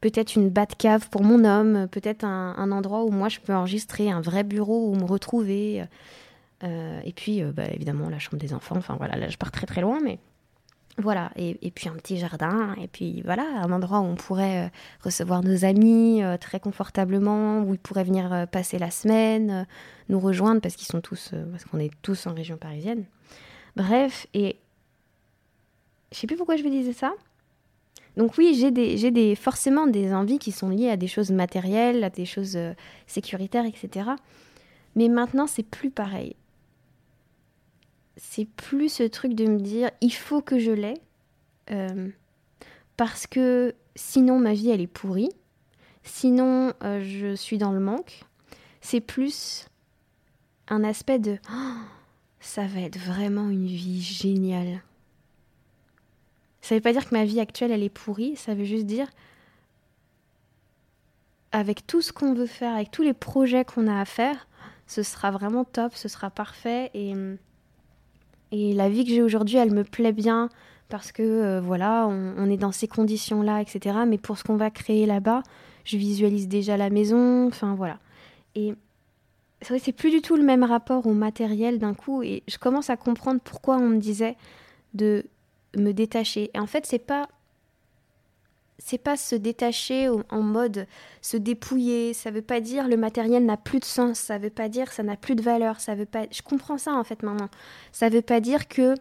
peut-être 0.00 0.34
une 0.34 0.52
cave 0.78 1.08
pour 1.10 1.22
mon 1.22 1.44
homme, 1.44 1.88
peut-être 1.88 2.24
un, 2.24 2.70
endroit 2.70 3.04
où 3.04 3.10
moi 3.10 3.28
je 3.28 3.40
peux 3.40 3.54
enregistrer, 3.54 4.10
un 4.10 4.20
vrai 4.20 4.44
bureau 4.44 4.90
où 4.90 4.94
me 4.94 5.04
retrouver. 5.04 5.84
Euh, 6.62 7.00
et 7.04 7.12
puis, 7.12 7.42
euh, 7.42 7.52
bah, 7.52 7.68
évidemment, 7.70 8.08
la 8.08 8.18
chambre 8.18 8.38
des 8.38 8.52
enfants. 8.52 8.76
Enfin 8.76 8.96
voilà, 8.96 9.16
là 9.16 9.28
je 9.28 9.36
pars 9.36 9.50
très 9.50 9.66
très 9.66 9.80
loin, 9.80 9.98
mais 10.02 10.18
voilà. 10.98 11.30
Et, 11.36 11.70
puis 11.70 11.88
un 11.88 11.94
petit 11.94 12.18
jardin. 12.18 12.74
Et 12.80 12.88
puis 12.88 13.22
voilà, 13.24 13.44
un 13.62 13.72
endroit 13.72 14.00
où 14.00 14.04
on 14.04 14.16
pourrait 14.16 14.66
euh, 14.66 14.68
recevoir 15.04 15.42
nos 15.42 15.64
amis 15.64 16.22
très 16.40 16.60
confortablement, 16.60 17.60
où 17.62 17.74
ils 17.74 17.78
pourraient 17.78 18.04
venir 18.04 18.46
passer 18.50 18.78
la 18.78 18.90
semaine, 18.90 19.66
nous 20.08 20.20
rejoindre 20.20 20.60
parce 20.60 20.76
qu'ils 20.76 20.88
sont 20.88 21.00
tous, 21.00 21.32
parce 21.50 21.64
qu'on 21.64 21.78
est 21.78 21.92
tous 22.02 22.26
en 22.26 22.34
région 22.34 22.56
parisienne. 22.56 23.04
Bref, 23.76 24.26
et 24.34 24.56
je 26.12 26.18
sais 26.18 26.26
plus 26.26 26.36
pourquoi 26.36 26.56
je 26.56 26.62
vous 26.62 26.70
disais 26.70 26.92
ça. 26.92 27.12
Donc 28.16 28.36
oui, 28.36 28.56
j'ai 28.58 28.70
des, 28.70 29.10
des, 29.10 29.34
forcément 29.34 29.86
des 29.86 30.12
envies 30.12 30.38
qui 30.38 30.52
sont 30.52 30.68
liées 30.68 30.90
à 30.90 30.96
des 30.96 31.06
choses 31.06 31.30
matérielles, 31.30 32.02
à 32.02 32.10
des 32.10 32.26
choses 32.26 32.56
euh, 32.56 32.74
sécuritaires, 33.06 33.64
etc. 33.64 34.10
Mais 34.96 35.08
maintenant, 35.08 35.46
c'est 35.46 35.62
plus 35.62 35.90
pareil. 35.90 36.34
C'est 38.16 38.46
plus 38.46 38.88
ce 38.88 39.02
truc 39.02 39.34
de 39.34 39.46
me 39.46 39.58
dire, 39.58 39.90
il 40.00 40.12
faut 40.12 40.42
que 40.42 40.58
je 40.58 40.72
l'ai, 40.72 40.94
euh, 41.70 42.08
parce 42.96 43.26
que 43.26 43.74
sinon 43.94 44.38
ma 44.38 44.52
vie, 44.52 44.70
elle 44.70 44.80
est 44.80 44.86
pourrie. 44.86 45.30
Sinon, 46.02 46.72
euh, 46.82 47.02
je 47.02 47.34
suis 47.34 47.58
dans 47.58 47.72
le 47.72 47.80
manque. 47.80 48.24
C'est 48.80 49.00
plus 49.00 49.66
un 50.68 50.84
aspect 50.84 51.18
de, 51.18 51.38
oh, 51.50 51.74
ça 52.40 52.66
va 52.66 52.80
être 52.80 52.98
vraiment 52.98 53.48
une 53.48 53.66
vie 53.66 54.00
géniale 54.00 54.82
ça 56.70 56.74
veut 56.74 56.80
pas 56.80 56.92
dire 56.92 57.08
que 57.08 57.14
ma 57.14 57.24
vie 57.24 57.40
actuelle, 57.40 57.72
elle 57.72 57.82
est 57.82 57.88
pourrie, 57.88 58.36
ça 58.36 58.54
veut 58.54 58.64
juste 58.64 58.86
dire, 58.86 59.08
avec 61.52 61.86
tout 61.86 62.00
ce 62.00 62.12
qu'on 62.12 62.34
veut 62.34 62.46
faire, 62.46 62.74
avec 62.74 62.90
tous 62.90 63.02
les 63.02 63.12
projets 63.14 63.64
qu'on 63.64 63.88
a 63.88 64.00
à 64.00 64.04
faire, 64.04 64.46
ce 64.86 65.02
sera 65.02 65.30
vraiment 65.30 65.64
top, 65.64 65.94
ce 65.94 66.08
sera 66.08 66.30
parfait. 66.30 66.90
Et, 66.94 67.14
et 68.52 68.72
la 68.72 68.88
vie 68.88 69.04
que 69.04 69.10
j'ai 69.10 69.22
aujourd'hui, 69.22 69.56
elle 69.56 69.72
me 69.72 69.84
plaît 69.84 70.12
bien 70.12 70.48
parce 70.88 71.12
que 71.12 71.22
euh, 71.22 71.60
voilà, 71.60 72.06
on, 72.08 72.50
est 72.50 72.56
dans 72.56 72.72
ces 72.72 72.88
conditions-là, 72.88 73.60
etc. 73.62 74.00
Mais 74.06 74.18
pour 74.18 74.36
ce 74.36 74.44
qu'on 74.44 74.56
va 74.56 74.70
créer 74.70 75.06
là-bas, 75.06 75.42
je 75.84 75.96
visualise 75.96 76.48
déjà 76.48 76.76
la 76.76 76.90
maison, 76.90 77.46
enfin 77.46 77.74
voilà. 77.74 77.98
Et 78.56 78.74
c'est 79.62 79.68
vrai, 79.68 79.78
c'est 79.78 79.92
plus 79.92 80.10
du 80.10 80.20
tout 80.20 80.36
le 80.36 80.42
même 80.42 80.64
rapport 80.64 81.06
au 81.06 81.14
matériel 81.14 81.78
d'un 81.78 81.94
coup. 81.94 82.22
Et 82.22 82.42
je 82.48 82.58
commence 82.58 82.90
à 82.90 82.96
comprendre 82.96 83.40
pourquoi 83.42 83.76
on 83.76 83.88
me 83.88 83.98
disait 83.98 84.36
de 84.94 85.24
me 85.76 85.92
détacher. 85.92 86.50
Et 86.52 86.58
en 86.58 86.66
fait, 86.66 86.86
c'est 86.86 86.98
pas 86.98 87.28
c'est 88.82 88.98
pas 88.98 89.16
se 89.16 89.36
détacher 89.36 90.08
en 90.08 90.42
mode 90.42 90.86
se 91.22 91.36
dépouiller, 91.36 92.14
ça 92.14 92.30
veut 92.30 92.42
pas 92.42 92.60
dire 92.60 92.88
le 92.88 92.96
matériel 92.96 93.44
n'a 93.44 93.56
plus 93.56 93.78
de 93.78 93.84
sens, 93.84 94.18
ça 94.18 94.38
veut 94.38 94.50
pas 94.50 94.68
dire 94.68 94.90
ça 94.92 95.02
n'a 95.02 95.16
plus 95.16 95.34
de 95.36 95.42
valeur, 95.42 95.80
ça 95.80 95.94
veut 95.94 96.06
pas 96.06 96.26
je 96.30 96.42
comprends 96.42 96.78
ça 96.78 96.94
en 96.94 97.04
fait 97.04 97.22
maintenant. 97.22 97.50
Ça 97.92 98.08
veut 98.08 98.22
pas 98.22 98.40
dire 98.40 98.68
que 98.68 98.94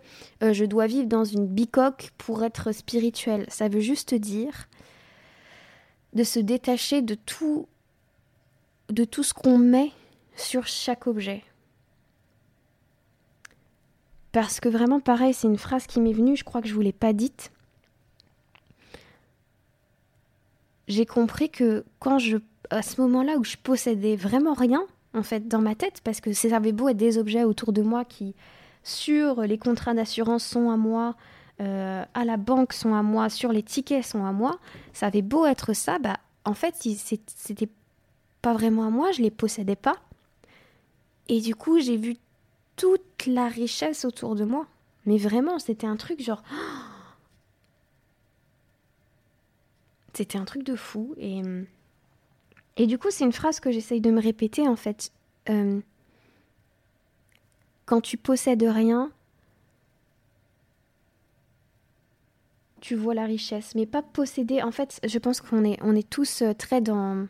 euh, 0.43 0.53
je 0.53 0.65
dois 0.65 0.87
vivre 0.87 1.07
dans 1.07 1.23
une 1.23 1.47
bicoque 1.47 2.11
pour 2.17 2.43
être 2.43 2.71
spirituel, 2.71 3.45
ça 3.47 3.69
veut 3.69 3.79
juste 3.79 4.13
dire 4.13 4.67
de 6.13 6.23
se 6.23 6.39
détacher 6.39 7.01
de 7.01 7.15
tout 7.15 7.67
de 8.89 9.05
tout 9.05 9.23
ce 9.23 9.33
qu'on 9.33 9.57
met 9.57 9.91
sur 10.35 10.67
chaque 10.67 11.07
objet. 11.07 11.43
Parce 14.31 14.59
que 14.59 14.69
vraiment, 14.69 14.99
pareil, 14.99 15.33
c'est 15.33 15.47
une 15.47 15.57
phrase 15.57 15.87
qui 15.87 15.99
m'est 15.99 16.13
venue, 16.13 16.35
je 16.35 16.43
crois 16.43 16.61
que 16.61 16.67
je 16.67 16.73
ne 16.73 16.75
vous 16.75 16.81
l'ai 16.81 16.93
pas 16.93 17.13
dite. 17.13 17.51
J'ai 20.89 21.05
compris 21.05 21.49
que 21.49 21.85
quand 21.99 22.19
je, 22.19 22.37
à 22.71 22.81
ce 22.81 22.99
moment-là 22.99 23.37
où 23.37 23.43
je 23.43 23.55
possédais 23.57 24.15
vraiment 24.15 24.53
rien, 24.53 24.83
en 25.13 25.23
fait, 25.23 25.47
dans 25.47 25.61
ma 25.61 25.75
tête, 25.75 26.01
parce 26.03 26.19
que 26.19 26.33
ça 26.33 26.55
avait 26.55 26.71
beau 26.71 26.89
être 26.89 26.97
des 26.97 27.17
objets 27.17 27.43
autour 27.43 27.71
de 27.73 27.81
moi 27.81 28.03
qui, 28.05 28.35
sur 28.83 29.41
les 29.41 29.57
contrats 29.57 29.93
d'assurance, 29.93 30.43
sont 30.43 30.69
à 30.69 30.77
moi, 30.77 31.15
euh, 31.61 32.03
à 32.13 32.25
la 32.25 32.37
banque 32.37 32.73
sont 32.73 32.95
à 32.95 33.03
moi, 33.03 33.29
sur 33.29 33.51
les 33.51 33.63
tickets 33.63 34.03
sont 34.03 34.25
à 34.25 34.31
moi, 34.31 34.59
ça 34.91 35.07
avait 35.07 35.21
beau 35.21 35.45
être 35.45 35.73
ça, 35.73 35.99
bah, 35.99 36.17
en 36.43 36.55
fait, 36.55 36.75
c'était 36.75 37.69
pas 38.41 38.53
vraiment 38.53 38.85
à 38.85 38.89
moi, 38.89 39.11
je 39.11 39.21
les 39.21 39.31
possédais 39.31 39.75
pas. 39.75 39.97
Et 41.27 41.41
du 41.41 41.53
coup, 41.55 41.79
j'ai 41.79 41.97
vu 41.97 42.17
toute 42.75 43.27
la 43.27 43.47
richesse 43.47 44.05
autour 44.05 44.35
de 44.35 44.43
moi. 44.43 44.65
Mais 45.05 45.17
vraiment, 45.17 45.59
c'était 45.59 45.87
un 45.87 45.97
truc 45.97 46.21
genre... 46.21 46.41
C'était 50.19 50.37
un 50.37 50.43
truc 50.43 50.63
de 50.63 50.75
fou. 50.75 51.15
Et, 51.17 51.41
et 52.75 52.87
du 52.87 52.97
coup, 52.97 53.07
c'est 53.09 53.23
une 53.23 53.31
phrase 53.31 53.61
que 53.61 53.71
j'essaye 53.71 54.01
de 54.01 54.11
me 54.11 54.21
répéter 54.21 54.67
en 54.67 54.75
fait. 54.75 55.13
Euh, 55.49 55.79
quand 57.85 58.01
tu 58.01 58.17
possèdes 58.17 58.63
rien, 58.63 59.13
tu 62.81 62.95
vois 62.95 63.13
la 63.13 63.23
richesse. 63.23 63.75
Mais 63.75 63.85
pas 63.85 64.01
posséder. 64.01 64.61
En 64.61 64.73
fait, 64.73 64.99
je 65.07 65.17
pense 65.19 65.39
qu'on 65.39 65.63
est, 65.63 65.77
on 65.81 65.95
est 65.95 66.09
tous 66.09 66.41
euh, 66.41 66.51
très 66.51 66.81
dans 66.81 67.29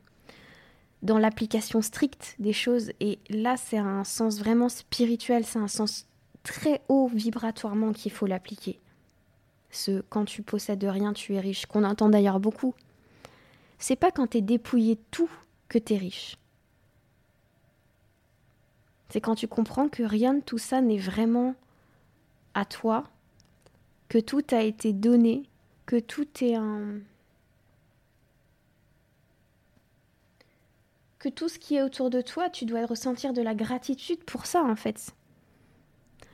dans 1.04 1.19
l'application 1.19 1.84
stricte 1.84 2.36
des 2.39 2.54
choses. 2.54 2.91
Et 2.99 3.19
là, 3.30 3.56
c'est 3.56 3.78
un 3.78 4.04
sens 4.04 4.39
vraiment 4.39 4.67
spirituel, 4.67 5.45
c'est 5.45 5.60
un 5.60 5.67
sens 5.67 6.08
très 6.41 6.82
haut 6.89 7.08
vibratoirement 7.08 7.93
qu'il 7.93 8.12
faut 8.12 8.25
l'appliquer. 8.25 8.80
Ce 9.72 10.02
quand 10.10 10.26
tu 10.26 10.42
possèdes 10.42 10.84
rien, 10.84 11.14
tu 11.14 11.36
es 11.36 11.40
riche, 11.40 11.66
qu'on 11.66 11.84
entend 11.84 12.10
d'ailleurs 12.10 12.40
beaucoup. 12.40 12.74
C'est 13.78 13.96
pas 13.96 14.12
quand 14.12 14.28
t'es 14.28 14.42
dépouillé 14.42 14.96
de 14.96 15.02
tout 15.12 15.30
que 15.68 15.78
t'es 15.78 15.98
riche. 15.98 16.38
C'est 19.10 19.22
quand 19.22 19.36
tu 19.36 19.48
comprends 19.48 19.90
que 19.90 20.04
rien 20.04 20.36
de 20.36 20.42
tout 20.42 20.58
ça 20.58 20.82
n'est 20.82 20.98
vraiment 20.98 21.56
à 22.54 22.66
toi, 22.66 23.06
que 24.08 24.18
tout 24.18 24.44
a 24.52 24.62
été 24.62 24.94
donné, 24.94 25.44
que 25.86 26.00
tout 26.00 26.28
est 26.42 26.56
un, 26.56 27.00
que 31.20 31.30
tout 31.30 31.50
ce 31.50 31.60
qui 31.60 31.76
est 31.76 31.82
autour 31.82 32.10
de 32.10 32.22
toi, 32.22 32.50
tu 32.50 32.66
dois 32.66 32.86
ressentir 32.86 33.34
de 33.34 33.42
la 33.42 33.54
gratitude 33.54 34.24
pour 34.24 34.46
ça 34.46 34.64
en 34.64 34.76
fait. 34.76 35.12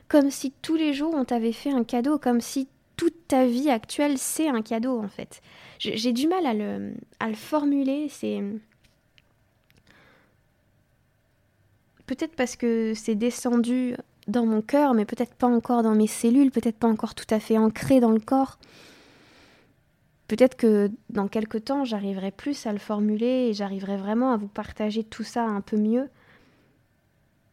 Comme 0.08 0.30
si 0.30 0.52
tous 0.62 0.76
les 0.76 0.94
jours 0.94 1.14
on 1.14 1.24
t'avait 1.24 1.52
fait 1.52 1.72
un 1.72 1.84
cadeau, 1.84 2.18
comme 2.18 2.40
si 2.40 2.68
toute 2.96 3.28
ta 3.28 3.46
vie 3.46 3.70
actuelle 3.70 4.18
c'est 4.18 4.48
un 4.48 4.62
cadeau 4.62 4.98
en 4.98 5.08
fait. 5.08 5.40
J'ai 5.78 6.12
du 6.12 6.26
mal 6.26 6.46
à 6.46 6.54
le, 6.54 6.94
formuler, 7.34 8.08
c'est... 8.08 8.42
Peut-être 12.06 12.36
parce 12.36 12.56
que 12.56 12.94
c'est 12.94 13.16
descendu 13.16 13.96
dans 14.28 14.46
mon 14.46 14.62
cœur, 14.62 14.94
mais 14.94 15.04
peut-être 15.04 15.34
pas 15.34 15.48
encore 15.48 15.82
dans 15.82 15.94
mes 15.94 16.06
cellules, 16.06 16.50
peut-être 16.50 16.78
pas 16.78 16.88
encore 16.88 17.14
tout 17.14 17.26
à 17.30 17.40
fait 17.40 17.58
ancré 17.58 18.00
dans 18.00 18.12
le 18.12 18.20
corps. 18.20 18.58
Peut-être 20.28 20.56
que 20.56 20.90
dans 21.10 21.28
quelques 21.28 21.64
temps, 21.64 21.84
j'arriverai 21.84 22.30
plus 22.30 22.66
à 22.66 22.72
le 22.72 22.78
formuler 22.78 23.48
et 23.48 23.52
j'arriverai 23.52 23.96
vraiment 23.96 24.32
à 24.32 24.36
vous 24.36 24.48
partager 24.48 25.04
tout 25.04 25.24
ça 25.24 25.44
un 25.44 25.60
peu 25.60 25.76
mieux. 25.76 26.08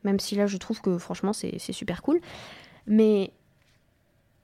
Même 0.04 0.20
si 0.20 0.36
là, 0.36 0.48
je 0.48 0.58
trouve 0.58 0.82
que 0.82 0.98
franchement, 0.98 1.34
c'est 1.34 1.60
super 1.60 2.02
cool. 2.02 2.20
Mais 2.88 3.32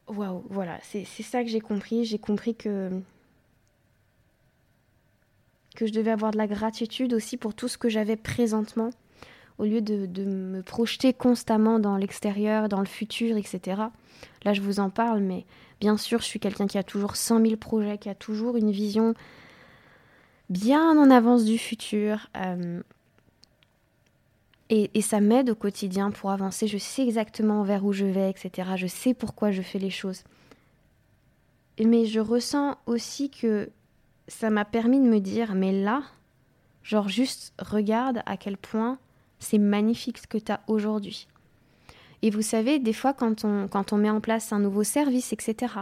waouh, 0.09 0.43
voilà, 0.49 0.79
c'est 0.83 1.05
ça 1.05 1.43
que 1.43 1.49
j'ai 1.49 1.61
compris. 1.61 2.05
J'ai 2.05 2.19
compris 2.19 2.55
que 2.55 2.91
je 5.79 5.91
devais 5.93 6.11
avoir 6.11 6.31
de 6.31 6.37
la 6.37 6.47
gratitude 6.47 7.13
aussi 7.13 7.37
pour 7.37 7.53
tout 7.53 7.67
ce 7.67 7.77
que 7.77 7.89
j'avais 7.89 8.17
présentement, 8.17 8.89
au 9.57 9.65
lieu 9.65 9.81
de, 9.81 10.05
de, 10.05 10.25
me 10.25 10.61
projeter 10.61 11.13
constamment 11.13 11.79
dans 11.79 11.95
l'extérieur, 11.95 12.67
dans 12.67 12.79
le 12.79 12.85
futur, 12.85 13.37
etc. 13.37 13.81
Là, 14.43 14.53
je 14.53 14.61
vous 14.61 14.79
en 14.79 14.89
parle, 14.89 15.21
mais 15.21 15.45
Bien 15.79 15.95
sûr, 15.95 16.19
je 16.19 16.25
suis 16.25 16.39
quelqu'un 16.39 16.67
qui 16.67 16.77
a 16.77 16.83
toujours 16.83 17.15
100 17.15 17.41
000 17.41 17.55
projets, 17.55 17.97
qui 17.97 18.09
a 18.09 18.15
toujours 18.15 18.57
une 18.57 18.71
vision 18.71 19.13
bien 20.49 20.97
en 20.97 21.09
avance 21.09 21.45
du 21.45 21.57
futur. 21.57 22.27
Euh, 22.35 22.81
et, 24.69 25.01
ça 25.01 25.19
m'aide 25.19 25.49
au 25.49 25.55
quotidien 25.55 26.11
pour 26.11 26.31
avancer. 26.31 26.67
Je 26.67 26.77
sais 26.77 27.03
exactement 27.03 27.63
vers 27.63 27.83
où 27.83 27.91
je 27.91 28.05
vais, 28.05 28.29
etc. 28.29 28.71
Je 28.75 28.87
sais 28.87 29.13
pourquoi 29.13 29.51
je 29.51 29.63
fais 29.63 29.79
les 29.79 29.89
choses. 29.89 30.23
Mais 31.83 32.05
je 32.05 32.19
ressens 32.19 32.77
aussi 32.85 33.29
que 33.29 33.69
ça 34.27 34.49
m'a 34.49 34.65
permis 34.65 34.99
de 34.99 35.05
me 35.05 35.19
dire, 35.19 35.55
mais 35.55 35.71
là, 35.71 36.03
Genre 36.89 37.07
juste 37.07 37.53
regarde 37.59 38.23
à 38.25 38.35
quel 38.35 38.57
point 38.57 38.97
c'est 39.37 39.59
magnifique 39.59 40.17
ce 40.17 40.25
que 40.25 40.39
tu 40.39 40.51
as 40.51 40.61
aujourd'hui. 40.67 41.27
Et 42.23 42.31
vous 42.31 42.41
savez, 42.41 42.79
des 42.79 42.93
fois, 42.93 43.13
quand 43.13 43.45
on, 43.45 43.67
quand 43.67 43.93
on 43.93 43.97
met 43.97 44.09
en 44.09 44.19
place 44.19 44.51
un 44.51 44.59
nouveau 44.59 44.83
service, 44.83 45.31
etc., 45.31 45.73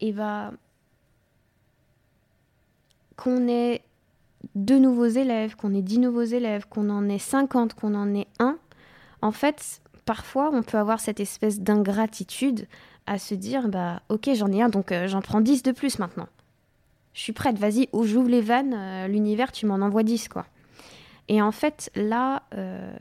et 0.00 0.10
va 0.10 0.52
qu'on 3.16 3.46
ait 3.46 3.82
deux 4.54 4.78
nouveaux 4.78 5.06
élèves, 5.06 5.56
qu'on 5.56 5.74
ait 5.74 5.82
dix 5.82 5.98
nouveaux 5.98 6.22
élèves, 6.22 6.66
qu'on 6.68 6.90
en 6.90 7.08
ait 7.08 7.18
cinquante, 7.18 7.74
qu'on 7.74 7.94
en 7.94 8.14
ait 8.14 8.26
un, 8.38 8.58
en 9.22 9.32
fait, 9.32 9.80
parfois, 10.04 10.50
on 10.52 10.62
peut 10.62 10.78
avoir 10.78 11.00
cette 11.00 11.20
espèce 11.20 11.60
d'ingratitude 11.60 12.66
à 13.06 13.18
se 13.18 13.34
dire, 13.34 13.68
bah, 13.68 14.02
ok, 14.08 14.30
j'en 14.34 14.50
ai 14.52 14.62
un, 14.62 14.68
donc 14.68 14.92
euh, 14.92 15.06
j'en 15.08 15.22
prends 15.22 15.40
dix 15.40 15.62
de 15.62 15.72
plus 15.72 15.98
maintenant. 15.98 16.28
Je 17.14 17.20
suis 17.20 17.32
prête, 17.32 17.58
vas-y, 17.58 17.88
j'ouvre 17.92 18.28
les 18.28 18.40
vannes, 18.40 18.74
euh, 18.74 19.06
l'univers, 19.06 19.52
tu 19.52 19.66
m'en 19.66 19.76
envoies 19.76 20.02
dix, 20.02 20.28
quoi. 20.28 20.46
Et 21.28 21.40
en 21.40 21.52
fait, 21.52 21.90
là, 21.94 22.42
euh, 22.54 22.94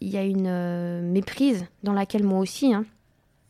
il 0.00 0.08
y 0.08 0.16
a 0.16 0.24
une 0.24 1.02
méprise 1.10 1.66
dans 1.82 1.92
laquelle 1.92 2.24
moi 2.24 2.38
aussi, 2.38 2.72
hein, 2.72 2.84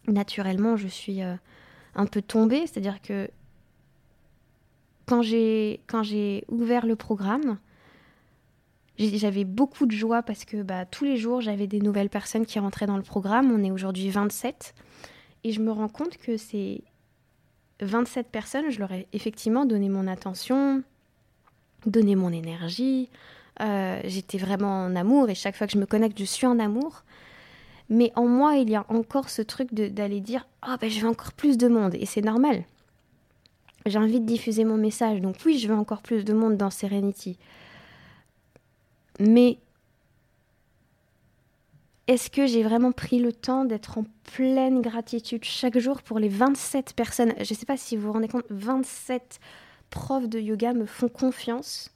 naturellement, 0.09 0.76
je 0.76 0.88
suis 0.88 1.20
un 1.22 2.07
peu 2.07 2.20
tombée. 2.20 2.66
C'est-à-dire 2.66 3.00
que 3.00 3.31
quand 5.07 5.23
j'ai, 5.23 5.81
quand 5.87 6.03
j'ai 6.03 6.45
ouvert 6.49 6.87
le 6.87 6.97
programme, 6.97 7.59
j'avais 8.99 9.45
beaucoup 9.45 9.87
de 9.87 9.93
joie 9.93 10.23
parce 10.23 10.45
que 10.45 10.62
bah, 10.62 10.85
tous 10.85 11.05
les 11.05 11.17
jours, 11.17 11.41
j'avais 11.41 11.67
des 11.67 11.81
nouvelles 11.81 12.11
personnes 12.11 12.47
qui 12.47 12.59
rentraient 12.59 12.87
dans 12.87 12.97
le 12.97 13.03
programme. 13.03 13.51
On 13.51 13.62
est 13.65 13.71
aujourd'hui 13.71 14.09
27. 14.11 14.75
Et 15.45 15.53
je 15.53 15.61
me 15.61 15.73
rends 15.73 15.88
compte 15.88 16.19
que 16.19 16.37
ces 16.37 16.85
27 17.81 18.29
personnes, 18.29 18.71
je 18.71 18.79
leur 18.79 18.93
ai 18.93 19.09
effectivement 19.12 19.65
donné 19.65 19.88
mon 19.88 20.07
attention, 20.07 20.83
donné 21.87 22.15
mon 22.15 22.33
énergie. 22.33 23.09
Euh, 23.61 24.01
j'étais 24.05 24.38
vraiment 24.38 24.85
en 24.85 24.97
amour 24.97 25.29
et 25.29 25.35
chaque 25.35 25.57
fois 25.57 25.67
que 25.67 25.73
je 25.73 25.79
me 25.79 25.87
connecte, 25.87 26.19
je 26.19 26.25
suis 26.25 26.47
en 26.47 26.59
amour. 26.59 27.03
Mais 27.88 28.12
en 28.15 28.27
moi, 28.27 28.57
il 28.57 28.71
y 28.71 28.77
a 28.77 28.87
encore 28.88 29.29
ce 29.29 29.43
truc 29.43 29.75
d'aller 29.75 30.21
dire 30.21 30.47
Ah, 30.62 30.73
oh, 30.75 30.77
ben, 30.81 30.88
je 30.88 31.01
veux 31.01 31.09
encore 31.09 31.33
plus 31.33 31.59
de 31.59 31.69
monde. 31.69 31.95
Et 31.95 32.07
c'est 32.07 32.23
normal. 32.23 32.65
J'ai 33.87 33.99
envie 33.99 34.21
de 34.21 34.27
diffuser 34.27 34.64
mon 34.64 34.77
message. 34.77 35.21
Donc, 35.21 35.37
oui, 35.45 35.59
je 35.59 35.68
veux 35.68 35.75
encore 35.75 36.03
plus 36.03 36.25
de 36.25 36.33
monde 36.33 36.57
dans 36.57 36.71
Serenity. 36.71 37.38
Mais 39.18 39.59
est-ce 42.09 42.31
que 42.31 42.47
j'ai 42.47 42.62
vraiment 42.62 42.92
pris 42.92 43.18
le 43.18 43.33
temps 43.33 43.64
d'être 43.64 43.99
en 43.99 44.05
pleine 44.35 44.83
gratitude 44.83 45.45
chaque 45.45 45.79
jour 45.79 46.03
pour 46.03 46.18
les 46.18 46.29
27 46.29 46.95
personnes? 46.95 47.33
Je 47.37 47.55
ne 47.55 47.59
sais 47.59 47.66
pas 47.66 47.77
si 47.77 47.97
vous 47.97 48.09
vous 48.09 48.12
rendez 48.12 48.29
compte, 48.29 48.45
27 48.51 49.38
profs 49.90 50.29
de 50.29 50.40
yoga 50.40 50.73
me 50.73 50.87
font 50.87 51.09
confiance, 51.09 51.95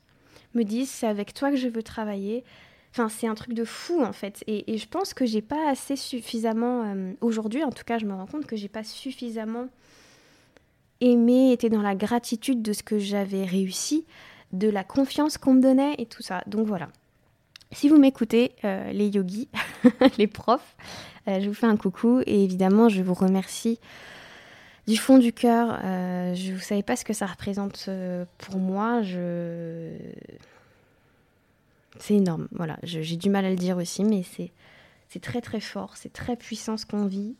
me 0.54 0.62
disent 0.62 0.90
c'est 0.90 1.06
avec 1.06 1.34
toi 1.34 1.50
que 1.50 1.56
je 1.56 1.68
veux 1.68 1.82
travailler. 1.82 2.44
Enfin, 2.92 3.08
c'est 3.08 3.26
un 3.26 3.34
truc 3.34 3.52
de 3.52 3.64
fou 3.64 4.02
en 4.02 4.12
fait. 4.12 4.44
Et, 4.46 4.78
je 4.78 4.86
pense 4.86 5.12
que 5.12 5.26
j'ai 5.26 5.42
pas 5.42 5.68
assez 5.68 5.96
suffisamment, 5.96 6.84
euh, 6.84 7.12
aujourd'hui 7.20 7.64
en 7.64 7.72
tout 7.72 7.84
cas, 7.84 7.98
je 7.98 8.06
me 8.06 8.14
rends 8.14 8.26
compte 8.26 8.46
que 8.46 8.56
j'ai 8.56 8.68
pas 8.68 8.84
suffisamment 8.84 9.68
aimé, 11.00 11.52
été 11.52 11.68
dans 11.68 11.82
la 11.82 11.94
gratitude 11.94 12.62
de 12.62 12.72
ce 12.72 12.82
que 12.82 12.98
j'avais 12.98 13.44
réussi, 13.44 14.04
de 14.52 14.68
la 14.68 14.84
confiance 14.84 15.38
qu'on 15.38 15.54
me 15.54 15.62
donnait 15.62 15.94
et 15.98 16.06
tout 16.06 16.22
ça. 16.22 16.42
Donc 16.46 16.66
voilà. 16.66 16.88
Si 17.72 17.88
vous 17.88 17.98
m'écoutez, 17.98 18.52
euh, 18.64 18.92
les 18.92 19.08
yogis, 19.08 19.48
les 20.18 20.26
profs, 20.26 20.76
euh, 21.28 21.40
je 21.40 21.48
vous 21.48 21.54
fais 21.54 21.66
un 21.66 21.76
coucou 21.76 22.22
et 22.26 22.44
évidemment, 22.44 22.88
je 22.88 23.02
vous 23.02 23.14
remercie 23.14 23.80
du 24.86 24.96
fond 24.96 25.18
du 25.18 25.32
cœur. 25.32 25.80
je 25.82 26.52
ne 26.52 26.58
savais 26.58 26.84
pas 26.84 26.94
ce 26.94 27.04
que 27.04 27.12
ça 27.12 27.26
représente 27.26 27.90
pour 28.38 28.58
moi. 28.58 29.02
Je 29.02 29.90
c'est 31.98 32.14
énorme. 32.14 32.48
Voilà, 32.52 32.78
j'ai 32.82 33.16
du 33.16 33.30
mal 33.30 33.44
à 33.44 33.50
le 33.50 33.56
dire 33.56 33.76
aussi, 33.76 34.04
mais 34.04 34.22
c'est 34.22 35.20
très 35.20 35.40
très 35.40 35.60
fort, 35.60 35.96
c'est 35.96 36.12
très 36.12 36.36
puissant 36.36 36.76
ce 36.76 36.86
qu'on 36.86 37.06
vit. 37.06 37.34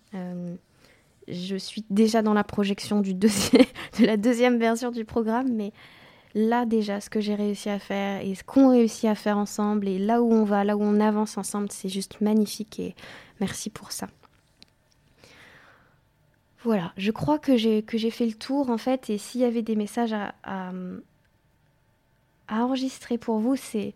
Je 1.28 1.56
suis 1.56 1.84
déjà 1.90 2.22
dans 2.22 2.34
la 2.34 2.44
projection 2.44 3.00
de 3.00 4.06
la 4.06 4.16
deuxième 4.16 4.58
version 4.58 4.90
du 4.90 5.04
programme, 5.04 5.52
mais 5.52 5.72
là 6.34 6.66
déjà, 6.66 7.00
ce 7.00 7.10
que 7.10 7.20
j'ai 7.20 7.34
réussi 7.34 7.68
à 7.68 7.78
faire 7.78 8.22
et 8.24 8.34
ce 8.34 8.44
qu'on 8.44 8.70
réussit 8.70 9.06
à 9.06 9.14
faire 9.14 9.38
ensemble 9.38 9.88
et 9.88 9.98
là 9.98 10.22
où 10.22 10.32
on 10.32 10.44
va, 10.44 10.64
là 10.64 10.76
où 10.76 10.82
on 10.82 11.00
avance 11.00 11.38
ensemble, 11.38 11.68
c'est 11.70 11.88
juste 11.88 12.20
magnifique 12.20 12.78
et 12.78 12.94
merci 13.40 13.70
pour 13.70 13.92
ça. 13.92 14.06
Voilà, 16.62 16.92
je 16.96 17.10
crois 17.12 17.38
que 17.38 17.56
j'ai 17.56 17.82
fait 17.82 18.26
le 18.26 18.34
tour 18.34 18.70
en 18.70 18.78
fait 18.78 19.08
et 19.08 19.18
s'il 19.18 19.40
y 19.40 19.44
avait 19.44 19.62
des 19.62 19.76
messages 19.76 20.12
à 20.12 20.72
enregistrer 22.48 23.18
pour 23.18 23.38
vous, 23.38 23.56
c'est 23.56 23.94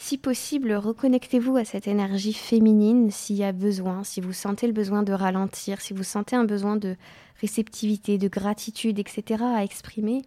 si 0.00 0.16
possible, 0.16 0.72
reconnectez-vous 0.74 1.56
à 1.56 1.64
cette 1.64 1.88
énergie 1.88 2.32
féminine 2.32 3.10
s'il 3.10 3.34
y 3.34 3.42
a 3.42 3.50
besoin, 3.50 4.04
si 4.04 4.20
vous 4.20 4.32
sentez 4.32 4.68
le 4.68 4.72
besoin 4.72 5.02
de 5.02 5.12
ralentir, 5.12 5.80
si 5.80 5.92
vous 5.92 6.04
sentez 6.04 6.36
un 6.36 6.44
besoin 6.44 6.76
de 6.76 6.96
réceptivité, 7.40 8.16
de 8.16 8.28
gratitude, 8.28 9.00
etc. 9.00 9.42
à 9.42 9.64
exprimer. 9.64 10.22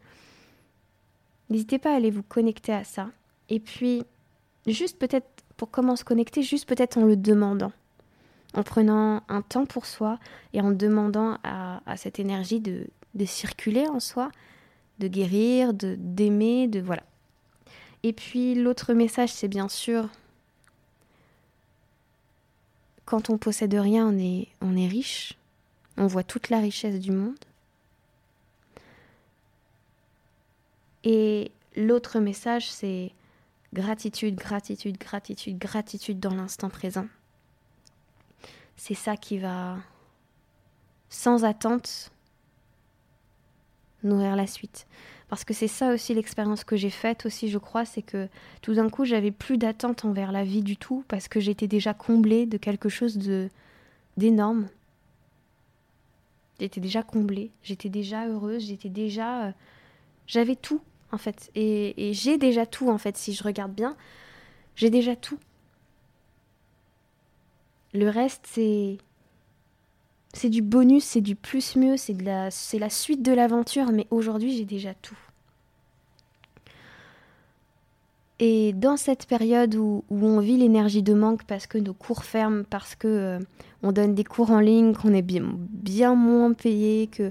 N'hésitez 1.50 1.80
pas 1.80 1.94
à 1.94 1.96
aller 1.96 2.12
vous 2.12 2.22
connecter 2.22 2.74
à 2.74 2.84
ça. 2.84 3.12
Et 3.48 3.62
puis, 3.62 4.04
juste 4.68 5.00
peut-être, 5.00 5.30
pour 5.56 5.72
comment 5.72 5.96
se 5.96 6.04
connecter, 6.04 6.44
juste 6.44 6.68
peut-être 6.68 6.98
en 6.98 7.06
le 7.06 7.16
demandant. 7.16 7.72
En 8.54 8.64
prenant 8.64 9.24
un 9.30 9.42
temps 9.42 9.66
pour 9.66 9.86
soi 9.86 10.20
et 10.52 10.60
en 10.60 10.72
demandant 10.72 11.38
à, 11.44 11.80
cette 11.96 12.20
énergie 12.20 12.60
de, 12.60 12.88
de 13.16 13.26
circuler 13.26 13.88
en 13.88 14.02
soi, 14.02 14.32
de 15.00 15.08
guérir, 15.08 15.74
de 15.74 15.96
d'aimer, 15.98 16.68
de 16.68 16.82
voilà. 16.82 17.04
Et 18.04 18.14
puis 18.14 18.56
l'autre 18.56 18.94
message, 18.94 19.32
c'est 19.32 19.48
bien 19.48 19.70
sûr, 19.70 20.10
quand 23.06 23.30
on 23.30 23.38
possède 23.38 23.74
rien, 23.74 24.08
on 24.08 24.18
est, 24.18 24.48
on 24.62 24.76
est 24.76 24.88
riche, 24.88 25.34
on 25.98 26.08
voit 26.08 26.24
toute 26.24 26.50
la 26.50 26.60
richesse 26.60 27.00
du 27.00 27.12
monde. 27.12 27.38
Et 31.04 31.52
l'autre 31.76 32.20
message, 32.20 32.70
c'est 32.70 33.12
gratitude, 33.74 34.36
gratitude, 34.36 34.98
gratitude, 34.98 35.58
gratitude 35.58 36.20
dans 36.20 36.34
l'instant 36.34 36.70
présent. 36.70 37.08
C'est 38.78 38.96
ça 38.96 39.16
qui 39.16 39.38
va, 39.38 39.78
sans 41.10 41.44
attente, 41.44 42.12
nourrir 44.04 44.36
la 44.36 44.48
suite. 44.48 44.88
Parce 45.32 45.46
que 45.46 45.54
c'est 45.54 45.70
ça 45.70 45.94
aussi 45.94 46.14
l'expérience 46.14 46.66
que 46.66 46.76
j'ai 46.76 46.90
faite 46.90 47.26
aussi, 47.26 47.48
je 47.48 47.58
crois, 47.58 47.86
c'est 47.86 48.02
que 48.02 48.28
tout 48.62 48.74
d'un 48.74 48.90
coup, 48.90 49.06
j'avais 49.06 49.32
plus 49.32 49.58
d'attente 49.58 50.04
envers 50.04 50.34
la 50.34 50.44
vie 50.44 50.62
du 50.62 50.76
tout 50.76 51.06
parce 51.08 51.30
que 51.30 51.40
j'étais 51.40 51.68
déjà 51.70 51.94
comblée 51.94 52.46
de 52.46 52.58
quelque 52.58 52.90
chose 52.90 53.18
de 53.18 53.50
d'énorme. 54.18 54.68
J'étais 56.60 56.82
déjà 56.82 57.02
comblée, 57.02 57.50
j'étais 57.64 57.88
déjà 57.88 58.28
heureuse, 58.28 58.66
j'étais 58.66 58.90
déjà 58.90 59.46
euh, 59.46 59.52
j'avais 60.28 60.58
tout 60.58 60.82
en 61.14 61.18
fait 61.18 61.50
et, 61.56 62.10
et 62.10 62.14
j'ai 62.14 62.38
déjà 62.38 62.66
tout 62.66 62.90
en 62.90 62.98
fait 62.98 63.16
si 63.16 63.34
je 63.34 63.42
regarde 63.42 63.72
bien, 63.72 63.96
j'ai 64.76 64.90
déjà 64.90 65.16
tout. 65.16 65.40
Le 67.94 68.10
reste 68.10 68.46
c'est 68.50 68.98
c'est 70.34 70.50
du 70.50 70.62
bonus, 70.62 71.04
c'est 71.04 71.22
du 71.22 71.36
plus 71.36 71.76
mieux, 71.76 71.98
c'est 71.98 72.14
la, 72.22 72.90
suite 72.90 73.22
de 73.22 73.34
l'aventure, 73.34 73.92
mais 73.92 74.08
aujourd'hui 74.12 74.56
j'ai 74.56 74.66
déjà 74.66 74.94
tout. 74.94 75.18
Et 78.40 78.74
dans 78.74 78.98
cette 78.98 79.28
période 79.28 79.76
où, 79.76 80.04
on 80.10 80.40
vit 80.40 80.58
l'énergie 80.58 81.04
de 81.04 81.14
manque 81.14 81.44
parce 81.44 81.68
que 81.68 81.78
nos 81.78 81.94
cours 81.94 82.24
ferment, 82.24 82.64
parce 82.68 82.96
que 82.96 83.08
euh, 83.08 83.40
on 83.84 83.92
donne 83.92 84.16
des 84.16 84.24
cours 84.24 84.50
en 84.50 84.60
ligne, 84.60 84.94
qu'on 84.94 85.14
est 85.14 85.22
bien, 85.22 86.16
moins 86.16 86.54
payé, 86.54 87.08
que 87.08 87.30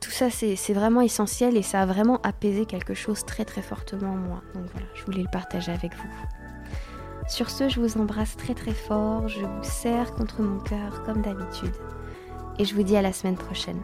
tout 0.00 0.10
ça 0.10 0.30
c'est 0.30 0.72
vraiment 0.72 1.02
essentiel 1.02 1.56
et 1.56 1.62
ça 1.62 1.82
a 1.82 1.86
vraiment 1.86 2.20
apaisé 2.22 2.64
quelque 2.64 2.94
chose 2.94 3.26
très 3.26 3.44
très 3.44 3.60
fortement 3.60 4.12
en 4.12 4.16
moi. 4.16 4.42
Donc 4.54 4.64
voilà, 4.72 4.86
je 4.94 5.04
voulais 5.04 5.22
le 5.22 5.30
partager 5.30 5.72
avec 5.72 5.94
vous. 5.94 6.37
Sur 7.28 7.50
ce, 7.50 7.68
je 7.68 7.80
vous 7.80 7.98
embrasse 7.98 8.36
très 8.36 8.54
très 8.54 8.72
fort, 8.72 9.28
je 9.28 9.40
vous 9.40 9.62
serre 9.62 10.14
contre 10.14 10.42
mon 10.42 10.58
cœur 10.60 11.02
comme 11.04 11.20
d'habitude. 11.20 11.74
Et 12.58 12.64
je 12.64 12.74
vous 12.74 12.82
dis 12.82 12.96
à 12.96 13.02
la 13.02 13.12
semaine 13.12 13.36
prochaine. 13.36 13.80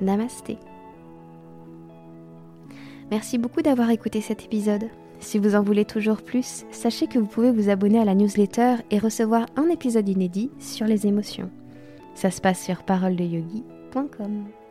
Namasté. 0.00 0.58
Merci 3.10 3.36
beaucoup 3.36 3.62
d'avoir 3.62 3.90
écouté 3.90 4.20
cet 4.20 4.44
épisode. 4.44 4.84
Si 5.20 5.38
vous 5.38 5.54
en 5.54 5.62
voulez 5.62 5.84
toujours 5.84 6.22
plus, 6.22 6.64
sachez 6.70 7.08
que 7.08 7.18
vous 7.18 7.26
pouvez 7.26 7.50
vous 7.50 7.68
abonner 7.68 7.98
à 7.98 8.04
la 8.04 8.14
newsletter 8.14 8.76
et 8.90 8.98
recevoir 8.98 9.46
un 9.56 9.68
épisode 9.68 10.08
inédit 10.08 10.50
sur 10.58 10.86
les 10.86 11.06
émotions. 11.06 11.50
Ça 12.14 12.30
se 12.30 12.40
passe 12.40 12.62
sur 12.62 12.84
paroledeyogi.com. 12.84 14.61